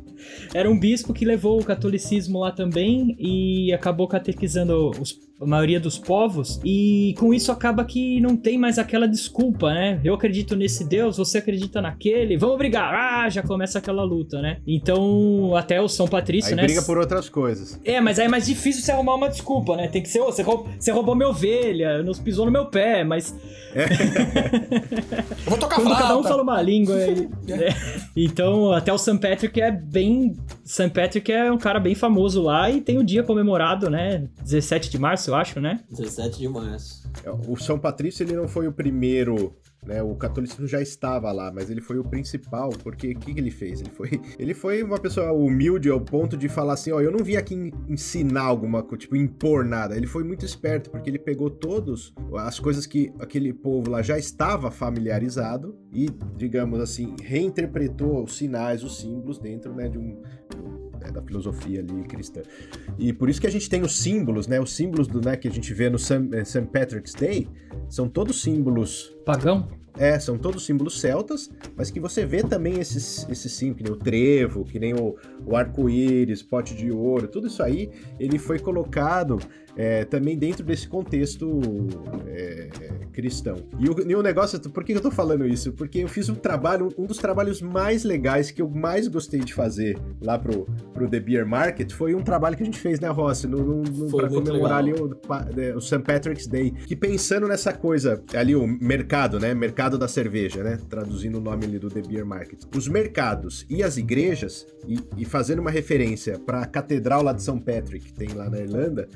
[0.55, 5.80] Era um bispo que levou o catolicismo lá também e acabou catequizando os, a maioria
[5.80, 6.61] dos povos.
[6.64, 10.01] E com isso acaba que não tem mais aquela desculpa, né?
[10.05, 12.93] Eu acredito nesse Deus, você acredita naquele, vamos brigar.
[12.95, 14.59] Ah, já começa aquela luta, né?
[14.66, 16.62] Então, até o São Patrício, aí né?
[16.64, 17.80] briga por outras coisas.
[17.84, 19.88] É, mas aí é mais difícil você arrumar uma desculpa, né?
[19.88, 23.03] Tem que ser, oh, você, roubou, você roubou minha ovelha, nos pisou no meu pé,
[23.05, 23.34] mas.
[23.74, 23.86] É.
[25.47, 26.03] Vou tocar Quando flauta.
[26.03, 26.97] cada um fala uma língua.
[27.01, 27.20] é.
[28.16, 29.18] Então, até o St.
[29.18, 30.36] Patrick é bem.
[30.64, 30.91] St.
[30.91, 34.28] Patrick é um cara bem famoso lá e tem o um dia comemorado, né?
[34.43, 35.81] 17 de março, eu acho, né?
[35.91, 37.11] 17 de março.
[37.24, 39.55] É, o São Patrício ele não foi o primeiro
[39.85, 43.41] né, o catolicismo já estava lá, mas ele foi o principal, porque o que, que,
[43.41, 43.81] ele fez?
[43.81, 47.24] Ele foi, ele foi uma pessoa humilde ao ponto de falar assim: ó, eu não
[47.24, 49.97] vim aqui ensinar alguma coisa, tipo, impor nada.
[49.97, 54.18] Ele foi muito esperto, porque ele pegou todos as coisas que aquele povo lá já
[54.18, 60.20] estava familiarizado e, digamos assim, reinterpretou os sinais, os símbolos dentro né, de um,
[61.01, 62.43] né, da filosofia ali cristã.
[62.99, 64.61] E por isso que a gente tem os símbolos, né?
[64.61, 66.63] Os símbolos do, né, que a gente vê no St.
[66.73, 67.49] Patrick's Day
[67.89, 73.27] são todos símbolos pagão É, são todos símbolos celtas, mas que você vê também esses,
[73.29, 77.49] esses símbolos, que nem o trevo, que nem o, o arco-íris, pote de ouro, tudo
[77.49, 79.39] isso aí, ele foi colocado
[79.77, 81.61] é, também dentro desse contexto
[82.27, 82.68] é,
[83.12, 83.57] cristão.
[83.79, 85.73] E o, e o negócio, por que eu tô falando isso?
[85.73, 89.53] Porque eu fiz um trabalho, um dos trabalhos mais legais que eu mais gostei de
[89.53, 93.09] fazer lá pro, pro The Beer Market foi um trabalho que a gente fez, né,
[93.09, 93.47] Rossi?
[93.47, 95.11] No, no, no, pra comemorar ali o,
[95.77, 95.99] o St.
[96.01, 96.71] Patrick's Day.
[96.71, 99.55] Que pensando nessa coisa, ali o mercado, né?
[99.55, 100.79] Mercado da cerveja, né?
[100.89, 102.61] Traduzindo o nome ali do The Beer Market.
[102.75, 107.43] Os mercados e as igrejas, e, e fazendo uma referência para a catedral lá de
[107.43, 109.09] São Patrick, que tem lá na Irlanda,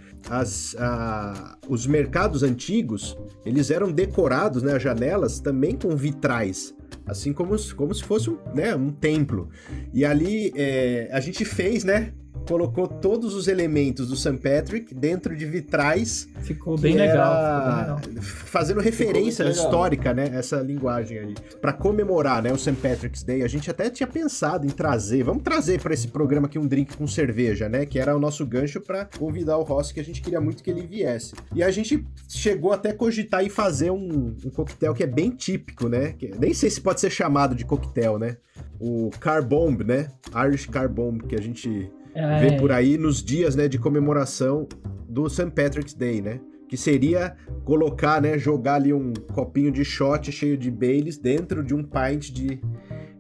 [0.45, 6.75] as, a, os mercados antigos, eles eram decorados, né, as janelas, também com vitrais
[7.07, 9.49] assim como, como se fosse um, né, um templo.
[9.93, 12.15] E ali é, a gente fez, né,
[12.47, 14.37] colocou todos os elementos do St.
[14.39, 16.29] Patrick dentro de vitrais.
[16.43, 18.23] Ficou bem, legal, ficou legal.
[18.23, 20.31] Fazendo referência histórica, né?
[20.33, 21.35] Essa linguagem aí.
[21.61, 22.73] Para comemorar, né, o St.
[22.75, 26.59] Patrick's Day, a gente até tinha pensado em trazer, vamos trazer para esse programa aqui
[26.59, 27.87] um drink com cerveja, né?
[27.87, 30.71] Que era o nosso gancho para convidar o Ross, que a gente queria muito que
[30.71, 31.35] ele viesse.
[31.55, 35.31] E a gente chegou até a cogitar e fazer um, um coquetel que é bem
[35.31, 36.13] típico, né?
[36.13, 38.37] Que, nem sei se pode ser chamado de coquetel, né?
[38.79, 40.09] O Car Bomb, né?
[40.47, 42.41] Irish Car Bomb, que a gente é...
[42.41, 44.67] vê por aí nos dias né, de comemoração
[45.09, 45.51] do St.
[45.51, 46.41] Patrick's Day, né?
[46.69, 51.75] Que seria colocar, né, jogar ali um copinho de shot cheio de Baileys dentro de
[51.75, 52.59] um pint de,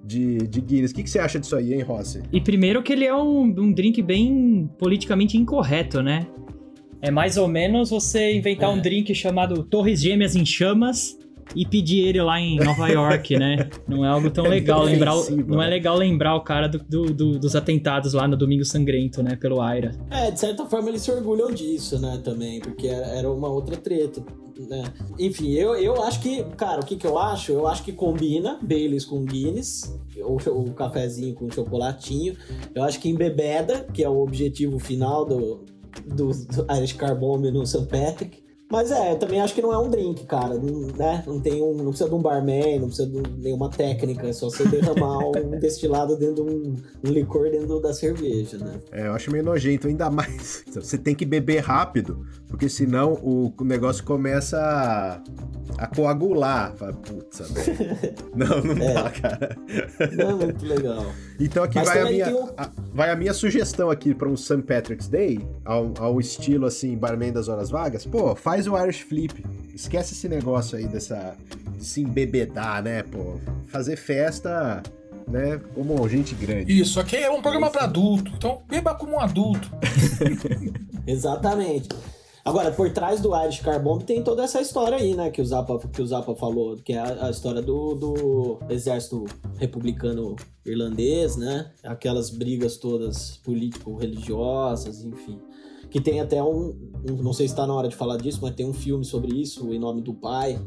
[0.02, 0.90] de, de Guinness.
[0.90, 2.22] O que, que você acha disso aí, hein, Rossi?
[2.32, 6.26] E primeiro que ele é um, um drink bem politicamente incorreto, né?
[7.00, 8.72] É mais ou menos você inventar é.
[8.72, 11.18] um drink chamado Torres Gêmeas em Chamas
[11.54, 13.68] e pedir ele lá em Nova York, né?
[13.86, 15.16] Não é algo tão é legal lembrar.
[15.16, 18.64] O, não é legal lembrar o cara do, do, do, dos atentados lá no Domingo
[18.64, 19.36] Sangrento, né?
[19.36, 19.92] Pelo Aira.
[20.10, 22.20] É, de certa forma eles se orgulham disso, né?
[22.22, 24.24] Também, porque era uma outra treta.
[24.58, 24.84] Né?
[25.18, 27.52] Enfim, eu, eu acho que, cara, o que, que eu acho?
[27.52, 32.36] Eu acho que combina Baileys com Guinness, ou o cafezinho com chocolatinho.
[32.74, 35.64] Eu acho que embebeda, que é o objetivo final do,
[36.06, 37.86] do, do Irish Carbon no St.
[37.86, 38.43] Patrick.
[38.70, 40.54] Mas é, eu também acho que não é um drink, cara.
[40.54, 41.22] Não, né?
[41.26, 44.26] não, tem um, não precisa de um barman, não precisa de nenhuma técnica.
[44.26, 48.80] É só você derramar um destilado dentro de um, um, licor dentro da cerveja, né?
[48.90, 49.86] É, eu acho meio nojento.
[49.86, 54.56] Ainda mais, você tem que beber rápido, porque senão o, negócio começa
[55.76, 56.72] a, a coagular.
[56.76, 57.42] Fala, putz,
[58.32, 58.94] Não, não é.
[58.94, 59.56] dá, cara.
[60.16, 61.04] Não é muito legal.
[61.40, 62.48] Então aqui vai a, minha, um...
[62.56, 64.62] a, vai a minha sugestão aqui para um St.
[64.62, 68.06] Patrick's Day, ao, ao estilo assim, barman das horas vagas.
[68.06, 69.44] Pô, faz faz o Irish Flip.
[69.74, 71.34] Esquece esse negócio aí dessa.
[71.76, 73.40] de se embebedar, né, pô?
[73.66, 74.80] Fazer festa.
[75.26, 76.78] Né, como gente grande.
[76.78, 79.70] Isso, aqui é um programa para adulto, então beba como um adulto.
[81.06, 81.88] Exatamente.
[82.44, 85.30] Agora, por trás do Irish Car Bomb tem toda essa história aí, né?
[85.30, 89.24] Que o Zappa, que o Zappa falou, que é a, a história do, do exército
[89.56, 91.72] republicano irlandês, né?
[91.82, 95.40] Aquelas brigas todas político-religiosas, enfim
[95.94, 96.74] que tem até um,
[97.08, 99.32] um não sei se está na hora de falar disso, mas tem um filme sobre
[99.32, 100.60] isso, Em Nome do Pai,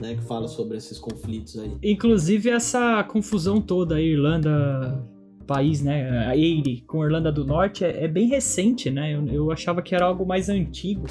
[0.00, 1.76] né, que fala sobre esses conflitos aí.
[1.82, 5.06] Inclusive essa confusão toda, a Irlanda,
[5.50, 9.26] país, né, a Eire com a Irlanda do Norte, é, é bem recente, né, eu,
[9.26, 11.06] eu, achava que era algo mais antigo,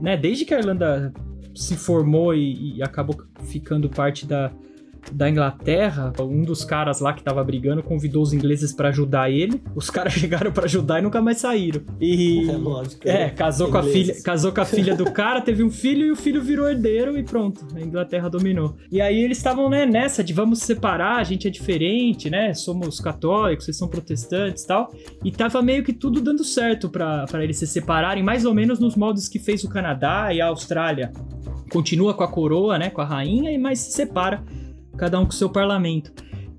[0.00, 1.12] né, desde que a Irlanda
[1.54, 3.14] se formou e, e acabou
[3.44, 4.50] ficando parte da,
[5.10, 9.62] da Inglaterra, um dos caras lá que tava brigando convidou os ingleses para ajudar ele.
[9.74, 11.82] Os caras chegaram para ajudar e nunca mais saíram.
[12.00, 15.40] E é, lógico, é, é casou com a filha, casou com a filha do cara,
[15.40, 18.76] teve um filho e o filho virou herdeiro e pronto, a Inglaterra dominou.
[18.90, 22.54] E aí eles estavam né, nessa de vamos separar, a gente é diferente, né?
[22.54, 24.92] Somos católicos, vocês são protestantes, tal.
[25.24, 28.96] E tava meio que tudo dando certo para eles se separarem, mais ou menos nos
[28.96, 31.12] modos que fez o Canadá e a Austrália.
[31.70, 34.42] Continua com a coroa, né, com a rainha, mas se separa
[34.96, 36.12] cada um com seu parlamento.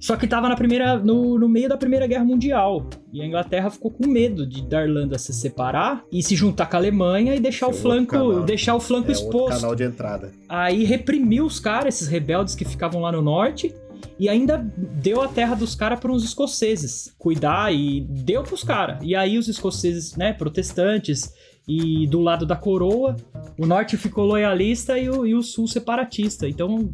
[0.04, 2.90] Só que estava na primeira, no, no, meio da Primeira Guerra Mundial.
[3.14, 6.76] E a Inglaterra ficou com medo de da Irlanda se separar e se juntar com
[6.76, 9.62] a Alemanha e deixar Esse o flanco, canal, deixar o flanco é exposto.
[9.62, 10.34] canal de entrada.
[10.50, 13.74] Aí reprimiu os caras, esses rebeldes que ficavam lá no norte,
[14.20, 18.64] e ainda deu a terra dos caras para uns escoceses cuidar e deu para os
[18.64, 18.98] caras.
[19.02, 21.34] E aí os escoceses, né, protestantes
[21.66, 23.16] e do lado da coroa,
[23.58, 26.48] o norte ficou loyalista e o, e o sul separatista.
[26.48, 26.92] Então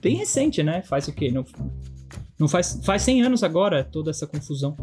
[0.00, 0.82] bem recente, né?
[0.82, 1.30] Faz o quê?
[1.30, 1.44] Não,
[2.38, 4.76] não faz, faz 100 anos agora toda essa confusão.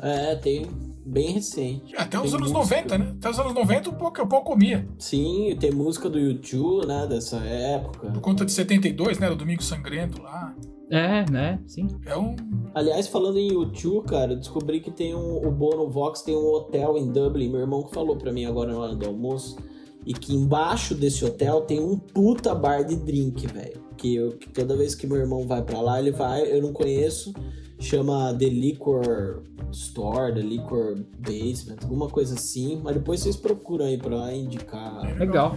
[0.00, 0.66] É, tem
[1.06, 1.94] bem recente.
[1.96, 2.76] Até os anos música.
[2.76, 3.14] 90, né?
[3.16, 4.86] Até os anos 90 o pouco, o pouco comia.
[4.98, 7.06] Sim, tem música do YouTube, né?
[7.06, 8.10] Dessa época.
[8.10, 9.28] Por conta de 72, né?
[9.28, 10.54] Do Domingo Sangrento lá.
[10.90, 11.58] É, né?
[11.66, 11.88] Sim.
[12.04, 12.36] É um.
[12.74, 15.46] Aliás, falando em YouTube, cara, eu descobri que tem um.
[15.46, 17.48] O Bono Vox tem um hotel em Dublin.
[17.48, 19.56] Meu irmão que falou pra mim agora na hora do almoço.
[20.04, 24.48] E que embaixo desse hotel tem um puta bar de drink, velho que eu, que
[24.48, 27.32] toda vez que meu irmão vai pra lá, ele vai, eu não conheço,
[27.78, 29.42] chama The Liquor
[29.72, 35.18] Store, The Liquor Basement, alguma coisa assim, mas depois vocês procuram aí pra indicar.
[35.18, 35.54] Legal.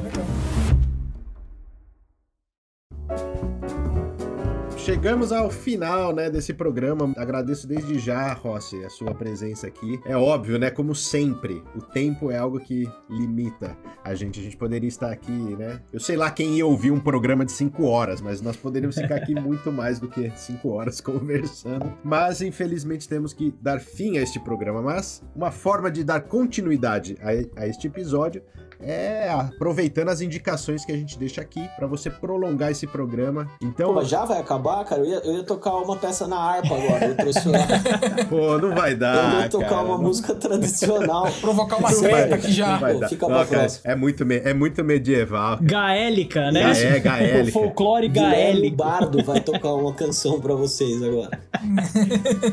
[4.89, 7.13] Chegamos ao final, né, desse programa.
[7.15, 9.99] Agradeço desde já, Rossi, a sua presença aqui.
[10.03, 14.39] É óbvio, né, como sempre, o tempo é algo que limita a gente.
[14.39, 15.79] A gente poderia estar aqui, né?
[15.93, 19.17] Eu sei lá quem ia ouvir um programa de cinco horas, mas nós poderíamos ficar
[19.17, 21.93] aqui muito mais do que cinco horas conversando.
[22.03, 24.81] Mas, infelizmente, temos que dar fim a este programa.
[24.81, 28.41] Mas uma forma de dar continuidade a, a este episódio
[28.81, 33.49] é aproveitando as indicações que a gente deixa aqui para você prolongar esse programa.
[33.61, 35.01] Então, Pô, já vai acabar, cara?
[35.01, 37.05] Eu ia, eu ia tocar uma peça na harpa agora.
[37.07, 37.59] Eu trouxe uma...
[38.29, 39.41] pô, não vai eu dar.
[39.43, 41.29] ia tocar cara, uma não- música tradicional.
[41.41, 42.73] Provocar uma seca aqui já.
[42.73, 43.09] não vai Pô, dar.
[43.09, 43.91] fica Não, pra cara, próxima.
[43.91, 45.57] é muito, me- é muito medieval.
[45.61, 46.71] Gaélica, né?
[46.71, 47.49] É, gaélica.
[47.49, 48.77] O folclore gaélico.
[48.77, 51.39] Bardo vai tocar uma canção pra vocês agora.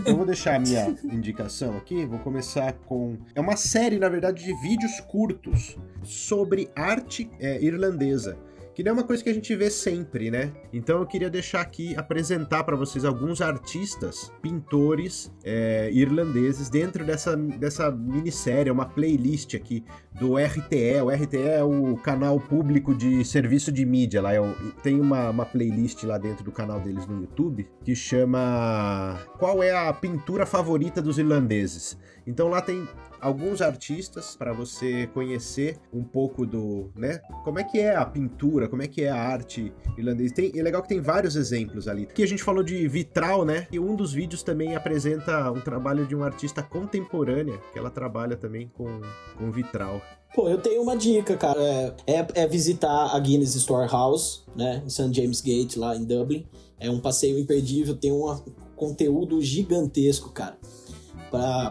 [0.05, 2.05] Eu vou deixar a minha indicação aqui.
[2.05, 3.17] Vou começar com.
[3.35, 5.77] É uma série, na verdade, de vídeos curtos
[6.17, 8.39] sobre arte é, irlandesa.
[8.75, 10.53] Que não é uma coisa que a gente vê sempre, né?
[10.71, 17.35] Então eu queria deixar aqui, apresentar para vocês alguns artistas, pintores é, irlandeses dentro dessa,
[17.35, 19.83] dessa minissérie, é uma playlist aqui
[20.21, 21.01] do RTE.
[21.03, 24.35] O RTE é o canal público de serviço de mídia lá.
[24.35, 29.63] É tem uma, uma playlist lá dentro do canal deles no YouTube que chama Qual
[29.63, 31.97] é a pintura favorita dos irlandeses?
[32.27, 32.87] Então lá tem
[33.21, 37.21] alguns artistas para você conhecer um pouco do, né?
[37.45, 40.35] Como é que é a pintura, como é que é a arte irlandesa.
[40.35, 42.05] Tem, é legal que tem vários exemplos ali.
[42.05, 43.67] Aqui a gente falou de vitral, né?
[43.71, 48.37] E um dos vídeos também apresenta um trabalho de uma artista contemporânea, que ela trabalha
[48.37, 49.01] também com,
[49.37, 50.01] com vitral.
[50.35, 51.61] Pô, eu tenho uma dica, cara.
[51.61, 54.83] É, é, é visitar a Guinness Storehouse, né?
[54.85, 55.13] Em St.
[55.13, 56.47] James Gate, lá em Dublin.
[56.79, 58.39] É um passeio imperdível, tem um
[58.75, 60.59] conteúdo gigantesco, cara.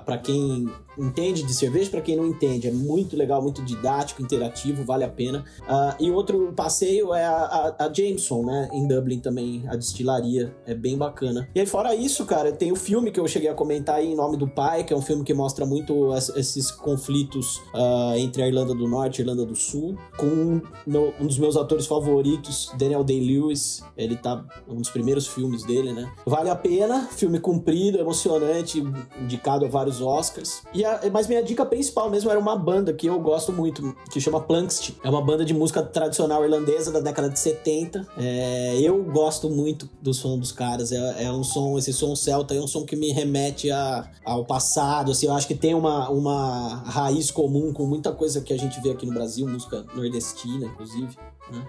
[0.05, 2.67] Pra quem entende de cerveja, pra quem não entende.
[2.67, 5.43] É muito legal, muito didático, interativo, vale a pena.
[5.67, 8.69] Ah, e outro passeio é a, a, a Jameson, né?
[8.73, 10.55] Em Dublin também, a destilaria.
[10.65, 11.47] É bem bacana.
[11.53, 14.15] E aí, fora isso, cara, tem o filme que eu cheguei a comentar aí, Em
[14.15, 18.41] Nome do Pai, que é um filme que mostra muito es- esses conflitos ah, entre
[18.43, 21.57] a Irlanda do Norte e a Irlanda do Sul, com um, meu- um dos meus
[21.57, 23.83] atores favoritos, Daniel Day-Lewis.
[23.97, 26.11] Ele tá um dos primeiros filmes dele, né?
[26.25, 28.83] Vale a pena, filme comprido, emocionante,
[29.21, 30.63] indicado a vários Oscars.
[30.73, 34.39] E mas minha dica principal mesmo era uma banda que eu gosto muito, que chama
[34.41, 34.93] Plankst.
[35.03, 38.05] É uma banda de música tradicional irlandesa da década de 70.
[38.17, 40.91] É, eu gosto muito do som dos caras.
[40.91, 44.45] É, é um som, esse som celta é um som que me remete a- ao
[44.45, 45.11] passado.
[45.11, 48.79] Assim, eu acho que tem uma, uma raiz comum com muita coisa que a gente
[48.81, 51.15] vê aqui no Brasil, música nordestina, inclusive.
[51.51, 51.63] né?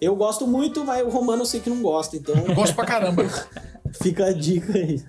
[0.00, 2.84] Eu gosto muito, mas o Romano eu sei que não gosta, então Eu gosto pra
[2.84, 3.24] caramba.
[4.02, 5.00] fica a dica aí.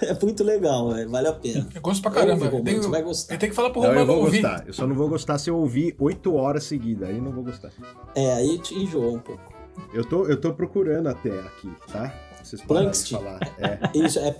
[0.08, 1.68] É muito legal, velho, vale a pena.
[1.74, 2.44] Eu gosto pra caramba.
[2.46, 3.34] Eu Romano, tenho, você vai gostar.
[3.34, 4.40] eu tenho que falar pro Não, eu Romano vou ouvir.
[4.42, 4.64] gostar.
[4.66, 7.08] Eu só não vou gostar se eu ouvir 8 horas seguidas.
[7.08, 7.70] Aí não vou gostar.
[8.14, 9.52] É, aí te enjoa um pouco.
[9.92, 12.12] Eu tô, eu tô procurando até aqui, tá?
[12.42, 13.38] Vocês podem falar.
[13.58, 13.78] É.
[13.94, 14.30] Isso, é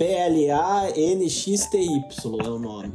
[0.90, 2.92] P-L-A-N-X-T-Y é o nome.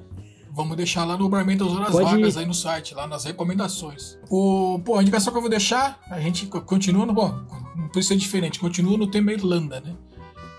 [0.51, 2.39] Vamos deixar lá no Barman das Horas Pode Vagas ir.
[2.39, 4.17] aí no site, lá nas recomendações.
[4.29, 7.13] O, pô, a indicação que eu vou deixar, a gente co- continua no.
[7.13, 7.27] Bom,
[7.75, 9.93] não precisa ser diferente, continua no tema Irlanda, né?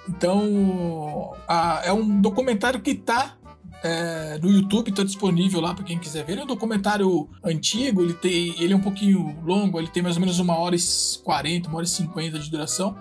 [0.08, 3.36] Então, a- é um documentário que tá
[3.84, 6.38] é, no YouTube, tá disponível lá para quem quiser ver.
[6.38, 10.20] É um documentário antigo, ele, tem, ele é um pouquinho longo, ele tem mais ou
[10.20, 10.78] menos uma hora e
[11.22, 12.96] 40, uma hora e 50 de duração.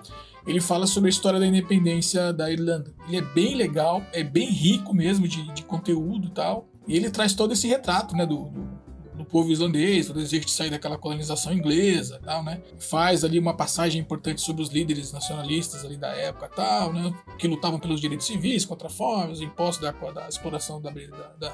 [0.46, 2.94] Ele fala sobre a história da independência da Irlanda.
[3.08, 6.68] Ele é bem legal, é bem rico mesmo de, de conteúdo e tal.
[6.88, 8.68] E ele traz todo esse retrato, né, do, do,
[9.16, 12.62] do povo islandês, do desejo de sair daquela colonização inglesa tal, né?
[12.80, 17.14] Faz ali uma passagem importante sobre os líderes nacionalistas ali da época tal, né?
[17.38, 20.92] Que lutavam pelos direitos civis, contra a fome, os impostos da, da exploração da,
[21.40, 21.54] da-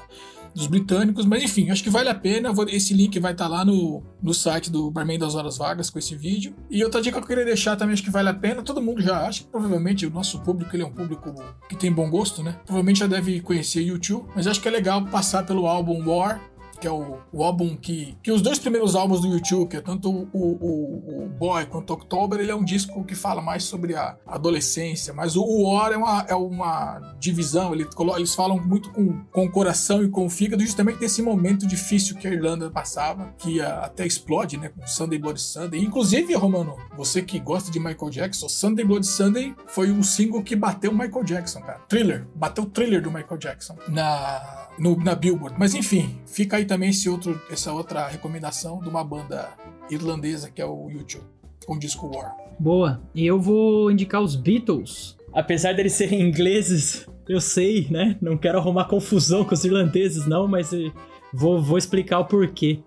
[0.54, 1.24] dos britânicos.
[1.24, 2.52] Mas enfim, acho que vale a pena.
[2.68, 6.14] Esse link vai estar lá no, no site do Barman das Horas Vagas com esse
[6.16, 6.54] vídeo.
[6.70, 8.62] E outra dica que eu queria deixar também, acho que vale a pena.
[8.62, 11.32] Todo mundo já acha que provavelmente o nosso público ele é um público
[11.68, 12.58] que tem bom gosto, né?
[12.64, 16.40] Provavelmente já deve conhecer YouTube, mas acho que é legal passar pelo álbum War,
[16.82, 18.16] que é o, o álbum que.
[18.24, 21.90] Que os dois primeiros álbuns do YouTube, que é tanto o, o, o Boy quanto
[21.90, 25.14] o October, ele é um disco que fala mais sobre a adolescência.
[25.14, 29.50] Mas o, War é uma, é uma divisão, ele, eles falam muito com, com o
[29.50, 33.82] coração e com o fígado, justamente desse momento difícil que a Irlanda passava, que ah,
[33.84, 34.68] até explode, né?
[34.70, 35.80] Com Sunday Bloody Sunday.
[35.84, 40.56] Inclusive, Romano, você que gosta de Michael Jackson, Sunday Bloody Sunday foi um single que
[40.56, 41.78] bateu o Michael Jackson, cara.
[41.88, 45.56] Thriller, bateu o thriller do Michael Jackson na, no- na Billboard.
[45.58, 49.50] Mas enfim, fica aí também esse outro, essa outra recomendação de uma banda
[49.90, 51.24] irlandesa que é o YouTube,
[51.66, 52.34] com o disco War.
[52.58, 53.02] Boa.
[53.14, 55.16] E eu vou indicar os Beatles.
[55.34, 58.16] Apesar deles serem ingleses, eu sei, né?
[58.22, 60.90] Não quero arrumar confusão com os irlandeses, não, mas eh,
[61.32, 62.80] vou, vou explicar o porquê.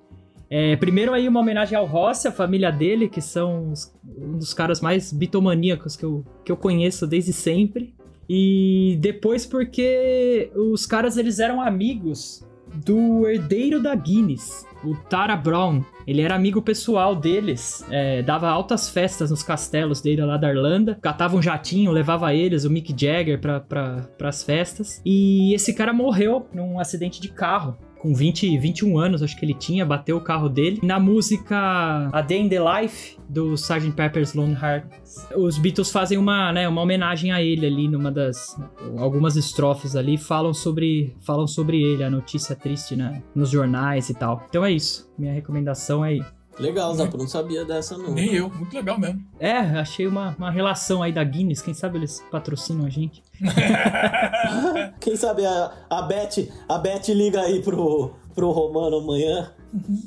[0.49, 4.53] É, primeiro aí uma homenagem ao Rossi, a família dele, que são os- um dos
[4.53, 7.93] caras mais bitomaníacos que eu, que eu conheço desde sempre.
[8.29, 12.43] E depois porque os caras eles eram amigos
[12.75, 15.81] do herdeiro da Guinness, o Tara Brown.
[16.05, 20.97] Ele era amigo pessoal deles, é, dava altas festas nos castelos dele lá da Irlanda,
[21.01, 25.01] catava um jatinho, levava eles, o Mick Jagger, pra, pra, pras festas.
[25.03, 27.77] E esse cara morreu num acidente de carro.
[28.05, 30.79] Com 20, 21 anos, acho que ele tinha, bateu o carro dele.
[30.83, 33.93] Na música A Day in the Life, do Sgt.
[33.93, 38.55] Pepper's Lonely Hearts, os Beatles fazem uma, né, uma homenagem a ele ali numa das...
[38.95, 44.13] Algumas estrofes ali falam sobre, falam sobre ele, a notícia triste né, nos jornais e
[44.13, 44.45] tal.
[44.47, 45.11] Então é isso.
[45.17, 46.23] Minha recomendação é aí.
[46.57, 48.11] Legal, Zapo, não sabia dessa não.
[48.11, 49.21] Nem eu, muito legal mesmo.
[49.39, 51.61] É, achei uma, uma relação aí da Guinness.
[51.61, 53.21] Quem sabe eles patrocinam a gente.
[55.01, 59.51] Quem sabe a, a Beth, a Beth liga aí pro, pro Romano amanhã.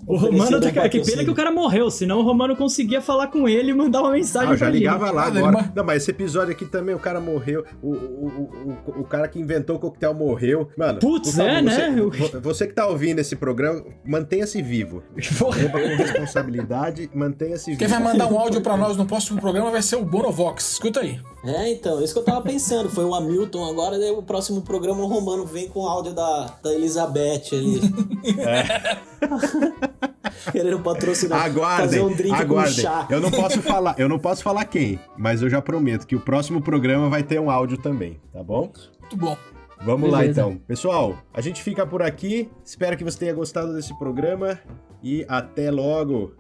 [0.07, 3.49] O Romano, tá, que pena que o cara morreu, senão o Romano conseguia falar com
[3.49, 4.79] ele e mandar uma mensagem Ah, eu já pra ele.
[4.79, 5.73] ligava lá Ah, agora.
[5.75, 7.65] Não, mas esse episódio aqui também, o cara morreu.
[7.83, 10.69] O, o, o, o, cara que inventou o coquetel morreu.
[10.77, 11.91] Mano, Putz, favor, é, né?
[11.91, 15.03] Você, vo- você que tá ouvindo esse programa, mantenha-se vivo.
[15.15, 17.79] Beba com responsabilidade, mantenha-se vivo.
[17.79, 20.73] Quem vai mandar um áudio pra nós no próximo programa vai ser o Bonovox.
[20.73, 21.19] Escuta aí.
[21.45, 22.89] É, então, isso que eu tava pensando.
[22.89, 26.55] Foi o Hamilton agora, daí o próximo programa o Romano vem com o áudio da,
[26.63, 27.81] da Elizabeth ali.
[30.53, 31.45] Querendo patrocinar.
[31.45, 32.75] Aguardem, fazer um drink aguardem.
[32.75, 33.07] com chá.
[33.11, 36.21] Eu não posso falar, eu não posso falar quem, mas eu já prometo que o
[36.21, 38.73] próximo programa vai ter um áudio também, tá bom?
[39.01, 39.37] Muito bom.
[39.81, 40.41] Vamos lá Beleza.
[40.41, 40.57] então.
[40.67, 42.51] Pessoal, a gente fica por aqui.
[42.65, 44.59] Espero que você tenha gostado desse programa
[45.03, 46.35] e até logo.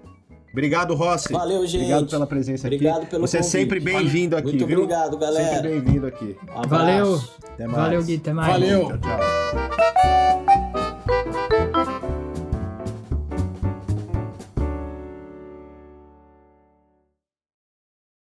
[0.51, 1.33] Obrigado, Rossi.
[1.33, 1.83] Valeu, gente.
[1.83, 3.11] Obrigado pela presença Obrigado aqui.
[3.11, 3.53] pelo Você é convite.
[3.53, 4.83] sempre bem-vindo aqui, Muito viu?
[4.83, 5.55] obrigado, galera.
[5.57, 6.37] Sempre bem-vindo aqui.
[6.49, 6.69] Abraço.
[6.69, 7.21] Valeu.
[7.53, 7.79] Até mais.
[7.79, 8.16] Valeu, Gui.
[8.16, 8.53] Até mais.
[8.53, 8.89] Valeu.
[8.89, 8.99] Tchau,
[11.69, 12.08] tchau.